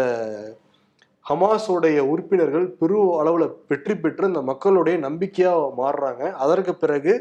ஹமாஸோடைய 1.29 1.99
உறுப்பினர்கள் 2.11 2.67
பெரு 2.79 2.97
அளவில் 3.19 3.47
வெற்றி 3.67 3.95
பெற்று 3.95 4.25
அந்த 4.25 4.41
மக்களுடைய 4.41 4.97
நம்பிக்கையாக 4.97 5.71
மாறுறாங்க. 5.81 6.31
அதற்கு 6.43 6.75
பிறகு 6.75 7.13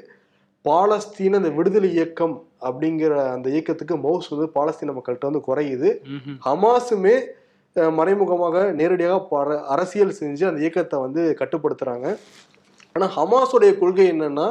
பாலஸ்தீன 0.64 1.38
அந்த 1.40 1.48
விடுதலை 1.48 1.88
இயக்கம் 1.92 2.37
அப்படிங்கிற 2.68 3.14
அந்த 3.37 3.48
இயக்கத்துக்கு 3.50 3.96
மவுஸ் 3.96 4.28
வந்து 4.35 4.48
பாலஸ்தீன 4.59 4.94
மக்கள்கிட்ட 4.98 5.30
வந்து 5.30 5.46
குறையுது. 5.48 5.90
ஹமாஸுமே 6.46 7.16
மறைமுகமாக 7.98 8.56
நேரடியாக 8.80 9.18
பர 9.32 9.56
அரசியல் 9.74 10.18
செஞ்சு 10.20 10.44
அந்த 10.48 10.60
இயக்கத்தை 10.64 10.98
வந்து 11.06 11.22
கட்டுப்படுத்துறாங்க. 11.40 12.06
ஆனா 12.96 13.06
ஹமாஸோடைய 13.16 13.72
கொள்கை 13.80 14.06
என்னன்னா 14.14 14.46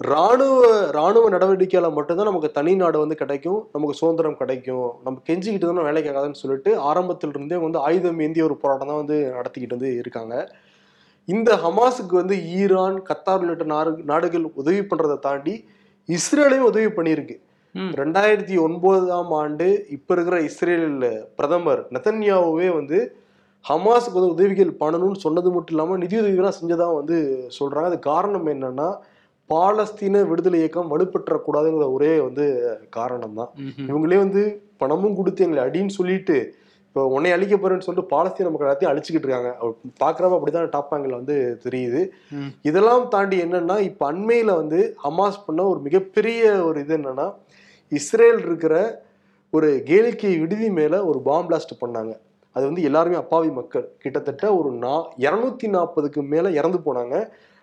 ராணுவ 0.00 0.62
ராணுவ 0.96 1.26
நடவடிக்கையால 1.34 1.88
மட்டும்தான் 1.98 2.28
நமக்கு 2.30 2.48
தனி 2.56 2.72
நாடு 2.80 2.98
வந்து 3.02 3.16
கிடைக்கும் 3.20 3.60
நமக்கு 3.74 3.94
சுதந்திரம் 4.00 4.38
கிடைக்கும். 4.40 4.88
நம்ம 5.04 5.20
கெஞ்சிக்கிட்டு 5.28 5.68
தான் 5.68 5.86
வேலைக்கு 5.88 6.10
ஆகாதுன்னு 6.12 6.40
சொல்லிட்டு 6.42 6.72
ஆரம்பத்துல 6.90 7.34
இருந்தே 7.36 7.58
வந்து 7.64 7.78
ஆயுதம் 7.86 8.20
ஏந்திய 8.26 8.44
ஒரு 8.48 8.56
போராட்டம் 8.62 8.90
தான் 8.92 9.00
வந்து 9.02 9.18
நடத்திக்கிட்டு 9.38 9.78
வந்து 9.78 9.92
இருக்காங்க. 10.02 10.34
இந்த 11.28 11.50
ஹமாஸுக்கு 11.64 12.14
வந்து 12.22 12.36
ஈரான் 12.58 12.98
கத்தார் 13.08 13.42
உள்ளிட்ட 13.44 13.64
நாடு 13.74 13.92
நாடுகள் 14.10 14.44
உதவி 14.62 14.82
பண்றதை 14.90 15.16
தாண்டி 15.28 15.54
இஸ்ரேலையும் 16.08 16.68
உதவி 16.72 16.90
பண்ணியிருக்கு. 16.98 17.36
ரெண்டாயிரத்தி 18.00 18.56
ஒன்பதாம் 18.64 19.32
ஆண்டு 19.42 19.66
இப்ப 19.96 20.14
இருக்கிற 20.16 20.36
இஸ்ரேல் 20.48 21.06
பிரதமர் 21.38 21.82
நெத்தன்யாவே 21.94 22.68
வந்து 22.78 22.98
ஹமாஸுக்கு 23.64 24.18
வந்து 24.18 24.34
உதவிகள் 24.34 24.70
பண்ணணும்னு 24.82 25.24
சொன்னது 25.24 25.48
மட்டும் 25.54 25.74
இல்லாமல் 25.74 26.00
நிதியுதவிலாம் 26.02 26.58
செஞ்சதா 26.58 26.86
வந்து 26.98 27.16
சொல்றாங்க. 27.58 27.88
அது 27.90 27.98
காரணம் 28.10 28.46
என்னன்னா 28.54 28.88
பாலஸ்தீன 29.50 30.22
விடுதலை 30.30 30.58
இயக்கம் 30.60 30.92
வலுப்பெற்றக்கூடாதுங்கிற 30.92 31.88
ஒரே 31.96 32.12
வந்து 32.26 32.44
காரணம் 32.96 33.36
தான். 33.40 33.50
இவங்களே 33.90 34.18
வந்து 34.24 34.42
பணமும் 34.82 35.18
கொடுத்து 35.18 35.44
எங்களை 35.46 35.60
அடின்னு 35.66 35.96
சொல்லிட்டு 35.98 36.36
இப்போ 36.86 37.02
உன்னை 37.14 37.30
அழிக்க 37.36 37.54
போறேன்னு 37.56 37.86
சொல்லிட்டு 37.86 38.12
பாலஸ்தீன 38.12 38.50
மக்கள் 38.52 38.66
எல்லாத்தையும் 38.66 38.92
அழிச்சுக்கிட்டு 38.92 39.26
இருக்காங்க. 39.28 39.50
பார்க்குறப்ப 40.02 40.36
அப்படிதான் 40.38 40.70
டாப் 40.76 40.92
ஆங்கிள் 40.96 41.18
வந்து 41.20 41.36
தெரியுது. 41.64 42.00
இதெல்லாம் 42.68 43.04
தாண்டி 43.14 43.38
என்னன்னா 43.46 43.76
இப்போ 43.88 44.04
அண்மையில 44.12 44.54
வந்து 44.62 44.78
ஹமாஸ் 45.04 45.44
பண்ண 45.48 45.66
ஒரு 45.72 45.82
மிகப்பெரிய 45.88 46.40
ஒரு 46.68 46.80
இது 46.84 46.94
என்னன்னா 47.00 47.26
இஸ்ரேல் 47.92 48.40
இருக்கிற 48.46 48.74
ஒரு 49.52 49.68
கேலிக்கை 49.88 50.32
விடுதி 50.42 50.68
மேல 50.78 50.94
ஒரு 51.08 51.18
பாம் 51.28 51.46
பிளாஸ்ட் 51.48 51.74
பண்ணாங்க. 51.82 52.12
அது 52.56 52.64
வந்து 52.68 52.82
எல்லாருமே 52.88 53.16
அப்பாவி 53.22 53.50
மக்கள். 53.58 53.86
கிட்டத்தட்ட 54.02 54.44
ஒரு 54.58 54.70
நா 54.84 54.94
இரநூத்தி 55.26 55.68
நாற்பதுக்கு 55.76 56.20
மேல 56.32 56.50
இறந்து 56.58 56.78
போனாங்க. 56.86 57.14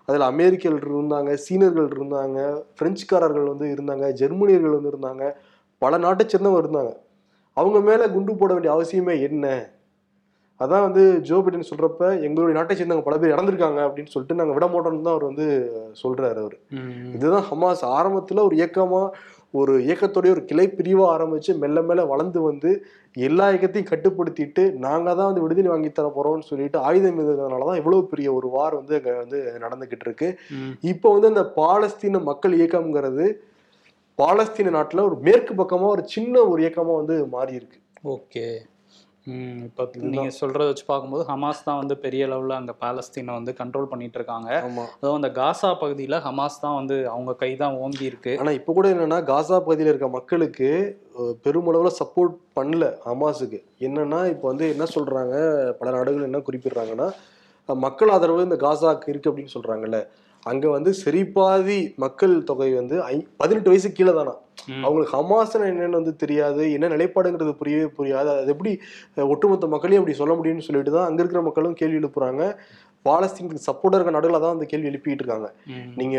அதில் 0.07 0.29
அமெரிக்கர்கள் 0.31 0.93
இருந்தாங்க 0.95 1.33
சீனர்கள் 1.45 1.89
இருந்தாங்க 1.95 2.39
பிரெஞ்சுக்காரர்கள் 2.79 3.47
வந்து 3.51 3.67
இருந்தாங்க 3.75 4.07
ஜெர்மனியர்கள் 4.21 4.77
வந்து 4.77 4.91
இருந்தாங்க 4.93 5.23
பல 5.81 5.97
நாட்டை 6.05 6.23
சேர்ந்தவங்க 6.25 6.63
இருந்தாங்க. 6.63 6.91
அவங்க 7.57 7.79
மேல 7.89 8.01
குண்டு 8.15 8.33
போட 8.41 8.51
வேண்டிய 8.53 8.73
அவசியமே 8.75 9.15
என்ன? 9.27 9.45
அதான் 10.59 10.86
வந்து 10.86 11.03
ஜோ 11.27 11.38
பைடன் 11.43 11.69
சொல்றப்ப 11.69 12.03
எங்களுடைய 12.25 12.55
நாட்டை 12.57 12.73
சேர்ந்தவங்க 12.75 13.05
பல 13.07 13.17
பேர் 13.21 13.33
இறந்திருக்காங்க 13.36 13.79
அப்படின்னு 13.88 14.12
சொல்லிட்டு 14.13 14.38
நாங்க 14.39 14.53
விட 14.57 14.65
மாட்டோம்னு 14.73 15.05
தான் 15.07 15.15
அவர் 15.15 15.29
வந்து 15.29 15.45
சொல்றாரு 16.01 16.39
அவர். 16.43 16.57
இதுதான் 17.15 17.47
ஹமாஸ் 17.49 17.83
ஆரம்பத்துல 17.97 18.43
ஒரு 18.47 18.55
இயக்கமா 18.62 19.01
ஒரு 19.54 19.74
இயக்கத்தோடைய 19.86 20.32
ஒரு 20.32 20.44
கிளை 20.46 20.66
பிரிவா 20.78 21.06
ஆரம்பிச்சு 21.16 21.52
மெல்ல 21.58 21.82
மெல்ல 21.82 22.04
வளர்ந்து 22.06 22.39
வந்து 22.42 22.70
எல்லா 23.18 23.46
இயக்கத்தையும் 23.50 23.89
கட்டுப்படுத்திட்டு 23.92 24.63
நாங்க 24.78 25.08
தான் 25.13 25.30
வந்து 25.30 25.44
விடுதலை 25.44 25.72
வாங்கி 25.72 25.89
தர 25.92 26.08
போறோம்னு 26.16 26.50
சொல்லிட்டு 26.50 26.80
ஆயுதம் 26.80 27.18
இருந்ததுனால 27.18 27.66
தான் 27.66 27.80
இவ்வளவு 27.82 28.10
பெரிய 28.13 28.28
ஒரு 28.34 28.48
வார் 28.48 28.78
வந்து 28.80 28.96
அங்க 28.96 29.12
வந்து 29.24 29.39
நடந்துகிட்டு 29.60 30.08
இருக்கு. 30.08 30.30
இப்போ 30.84 31.08
வந்து 31.13 31.32
அந்த 31.34 31.44
பாலஸ்தீன 31.60 32.24
மக்கள் 32.24 32.58
இயக்கம்ங்கிறது 32.60 33.28
பாலஸ்தீன 34.20 34.74
நாட்டுல 34.78 35.04
ஒரு 35.10 35.18
மேற்கு 35.22 35.54
பக்கமா 35.54 35.88
ஒரு 35.96 36.04
சின்ன 36.08 36.42
ஒரு 36.44 36.60
இயக்கமா 36.63 36.96
வந்து 37.02 37.16
மாறி 37.28 37.54
இருக்கு. 37.56 37.78
ஓகே. 38.16 38.46
இப்போ 39.67 39.83
நீங்க 40.13 40.29
சொல்றத 40.39 40.65
வச்சு 40.69 40.86
பார்க்கும்போது 40.88 41.23
ஹமாஸ் 41.29 41.63
தான் 41.67 41.79
வந்து 41.81 41.95
பெரிய 42.05 42.23
லெவல்ல 42.31 42.55
அங்க 42.59 42.73
பாலஸ்தீனை 42.81 43.33
வந்து 43.38 43.51
கண்ட்ரோல் 43.59 43.88
பண்ணிட்டு 43.91 44.17
இருக்காங்க. 44.19 44.49
அதுவும் 44.97 45.19
அந்த 45.19 45.29
காசா 45.38 45.69
பகுதியில 45.83 46.17
ஹமாஸ் 46.25 46.57
தான் 46.63 46.75
வந்து 46.79 46.95
அவங்க 47.13 47.33
கை 47.43 47.49
தான் 47.62 47.77
ஓங்கி 47.83 48.03
இருக்கு. 48.09 48.33
ஆனா 48.41 48.53
இப்ப 48.59 48.73
கூட 48.77 48.88
என்னன்னா 48.93 49.19
காசா 49.31 49.59
பகுதியில் 49.67 49.91
இருக்க 49.91 50.09
மக்களுக்கு 50.17 50.69
பெருமளவுல 51.45 51.91
சப்போர்ட் 52.01 52.36
பண்ணல 52.59 52.89
ஹமாஸுக்கு. 53.07 53.62
என்னன்னா 53.89 54.19
இப்போ 54.33 54.47
வந்து 54.51 54.67
என்ன 54.73 54.88
சொல்றாங்க 54.95 55.36
பல 55.79 55.88
நாடுகள் 55.97 56.27
என்ன 56.29 56.41
குறிப்பிடுறாங்கன்னா 56.49 57.09
மக்கள் 57.69 58.13
ஆதரவு 58.17 58.47
இந்த 58.49 58.59
காசாக்கு 58.67 59.12
இருக்கு 59.13 59.31
அப்படின்னு 59.31 59.55
சொல்றாங்கல்ல. 59.57 59.99
அங்க 60.51 60.65
வந்து 60.75 60.91
சரிபாதி 61.01 61.77
மக்கள் 62.03 62.34
தொகை 62.49 62.69
வந்து 62.79 62.95
ஐ 63.12 63.15
பதினெட்டு 63.41 63.71
வயசு 63.71 63.89
கீழே 63.97 64.13
தானா. 64.17 64.34
அவங்களுக்கு 64.86 65.13
ஹமாஸ்னா 65.17 65.67
என்னன்னு 65.71 65.99
வந்து 65.99 66.13
தெரியாது 66.23 66.63
என்ன 66.77 66.89
நிலைப்பாடுங்கிறது 66.93 67.53
புரியவே 67.62 67.88
புரியாது. 67.97 68.29
அது 68.41 68.51
எப்படி 68.56 68.71
ஒட்டுமொத்த 69.34 69.67
மக்களையும் 69.73 70.01
அப்படி 70.01 70.17
சொல்ல 70.21 70.34
முடியும்னு 70.39 70.67
சொல்லிட்டு 70.67 70.95
தான் 70.95 71.08
அங்க 71.10 71.21
இருக்கிற 71.23 71.41
மக்களும் 71.47 71.79
கேள்வி 71.82 71.99
எழுப்புறாங்க. 72.01 72.43
பாலஸ்தீனுக்கு 73.06 73.67
சப்போர்ட்டா 73.69 73.97
இருக்க 73.97 74.12
நாடுகளாக 74.15 74.41
தான் 74.43 74.56
அந்த 74.56 74.65
கேள்வி 74.71 74.89
எழுப்பிட்டு 74.89 75.23
இருக்காங்க. 75.23 75.47
நீங்க 75.99 76.17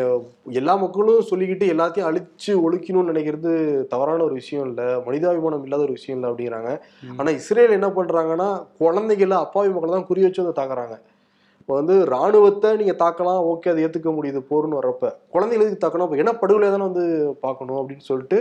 எல்லா 0.61 0.75
மக்களும் 0.83 1.29
சொல்லிக்கிட்டு 1.31 1.67
எல்லாத்தையும் 1.75 2.09
அழிச்சு 2.09 2.53
ஒழிக்கணும்னு 2.65 3.13
நினைக்கிறது 3.13 3.53
தவறான 3.93 4.25
ஒரு 4.29 4.35
விஷயம் 4.41 4.67
இல்ல. 4.71 4.83
மனிதாபிமானம் 5.07 5.65
இல்லாத 5.69 5.87
ஒரு 5.87 5.97
விஷயம் 5.99 6.19
இல்லை 6.19 6.31
அப்படிங்கிறாங்க. 6.31 6.73
ஆனா 7.19 7.33
இஸ்ரேல் 7.41 7.77
என்ன 7.79 7.91
பண்றாங்கன்னா 7.99 8.49
குழந்தைகள 8.83 9.39
அப்பாவி 9.47 9.73
மக்களை 9.77 9.95
தான் 9.97 10.09
குறி 10.11 10.27
வச்சு 10.27 10.43
வந்து 10.45 10.61
தாக்குறாங்க. 10.61 10.97
இப்போ 11.69 11.75
வந்து 11.75 12.05
ராணுவத்தை 12.05 12.77
நீங்க 12.77 12.93
தாக்கலாம் 12.99 13.45
ஓகே 13.45 13.69
அதை 13.69 13.85
ஏத்துக்க 13.85 14.11
முடியுது 14.15 14.41
போர்னு 14.49 14.79
வர்றப்ப. 14.79 15.05
குழந்தைகளுக்கு 15.31 15.79
தாக்கணும் 15.79 16.03
அப்ப 16.03 16.17
என்ன 16.17 16.33
படுகொலை 16.35 16.69
தானே 16.69 16.85
வந்து 16.85 17.05
பார்க்கணும் 17.41 17.79
அப்படின்னு 17.81 18.05
சொல்லிட்டு 18.05 18.39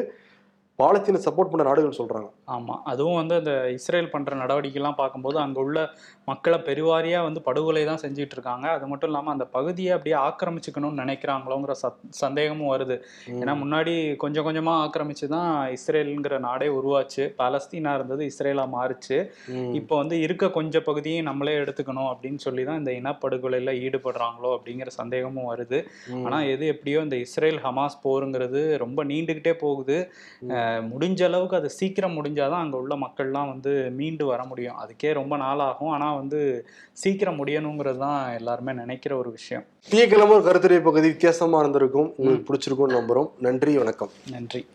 பாலஸ்தீனை 0.79 1.19
சப்போர்ட் 1.25 1.51
பண்ண 1.51 1.63
நாடுகள் 1.67 1.97
சொல்றாங்க. 1.97 2.29
ஆமா 2.53 2.75
அதுவும் 2.91 3.17
வந்து 3.19 3.35
அந்த 3.39 3.51
இஸ்ரேல் 3.75 4.09
பண்ற 4.13 4.35
நடவடிக்கைலாம் 4.35 4.97
பார்க்கும்போது 5.01 5.37
அங்க 5.43 5.59
உள்ள 5.59 5.79
மக்களை 6.27 6.57
பெருவாரியா 6.67 7.19
வந்து 7.25 7.41
படுகொலை 7.47 7.83
தான் 7.89 8.01
செஞ்சுட்டு 8.03 8.35
இருக்காங்க. 8.37 8.65
அது 8.75 8.85
மட்டும் 8.91 9.09
இல்லாம 9.09 9.31
அந்த 9.31 9.45
பகுதியை 9.57 9.91
அப்படியே 9.95 10.15
ஆக்கிரமிச்சுக்கணும்னு 10.27 11.01
நினைக்கிறாங்களோங்கிற 11.03 11.73
சத் 11.81 11.99
சந்தேகமும் 12.21 12.71
வருது. 12.73 12.97
ஏன்னா 13.41 13.53
முன்னாடி 13.61 13.93
கொஞ்சம் 14.23 14.47
கொஞ்சமா 14.47 14.73
ஆக்கிரமிச்சு 14.85 15.29
தான் 15.35 15.51
இஸ்ரேலுங்கிற 15.77 16.39
நாடே 16.47 16.69
உருவாச்சு. 16.79 17.25
பாலஸ்தீனா 17.41 17.93
இருந்தது 17.99 18.23
இஸ்ரேலா 18.31 18.65
மாறுச்சு. 18.75 19.19
இப்போ 19.81 19.93
வந்து 20.01 20.17
இருக்க 20.19 20.51
கொஞ்சம் 20.57 20.87
பகுதியும் 20.89 21.29
நம்மளே 21.29 21.55
எடுத்துக்கணும் 21.61 22.11
அப்படின்னு 22.13 22.41
சொல்லி 22.47 22.65
தான் 22.71 22.81
இந்த 22.83 22.93
இனப்படுகொலையில 23.01 23.77
ஈடுபடுறாங்களோ 23.83 24.51
அப்படிங்கிற 24.57 24.89
சந்தேகமும் 24.99 25.49
வருது. 25.53 25.81
ம். 26.15 26.25
ஆனா 26.25 26.39
எது 26.55 26.65
எப்படியோ 26.75 26.99
இந்த 27.07 27.19
இஸ்ரேல் 27.27 27.61
ஹமாஸ் 27.67 28.01
போருங்கிறது 28.07 28.63
ரொம்ப 28.85 28.99
நீண்டுகிட்டே 29.03 29.55
போகுது. 29.65 29.97
முடிஞ்ச 30.63 31.23
அளவுக்கு 31.23 31.55
அது 31.55 31.69
சீக்கிரம் 31.69 32.23
முடிஞ்சாதான் 32.23 32.61
அங்க 32.63 32.77
உள்ள 32.77 32.95
மக்கள்லாம் 32.95 33.47
வந்து 33.47 33.91
மீண்டு 33.91 34.25
வர 34.25 34.43
முடியும். 34.43 34.75
அதுக்கே 34.75 35.13
ரொம்ப 35.13 35.37
நாள் 35.37 35.59
ஆகும் 35.59 35.89
ஆனா 35.89 36.15
வந்து 36.15 36.67
சீக்கிரம் 36.91 37.45
முடியணுங்கிறது 37.45 37.97
தான் 37.97 38.37
எல்லாருமே 38.37 38.73
நினைக்கிற 38.73 39.17
ஒரு 39.17 39.31
விஷயம். 39.31 39.63
திங்கட்கிழமை 39.89 40.33
ஒரு 40.33 40.43
கருத்துரை 40.43 40.79
பகுதி 40.79 41.07
வித்தியாசமா 41.07 41.59
இருந்திருக்கும். 41.59 42.13
உங்களுக்கு 42.17 42.53
பிடிச்சிருக்கும்னு 42.53 42.91
நம்புறோம். 42.91 43.29
நன்றி 43.39 43.77
வணக்கம். 43.77 44.09
நன்றி. 44.31 44.65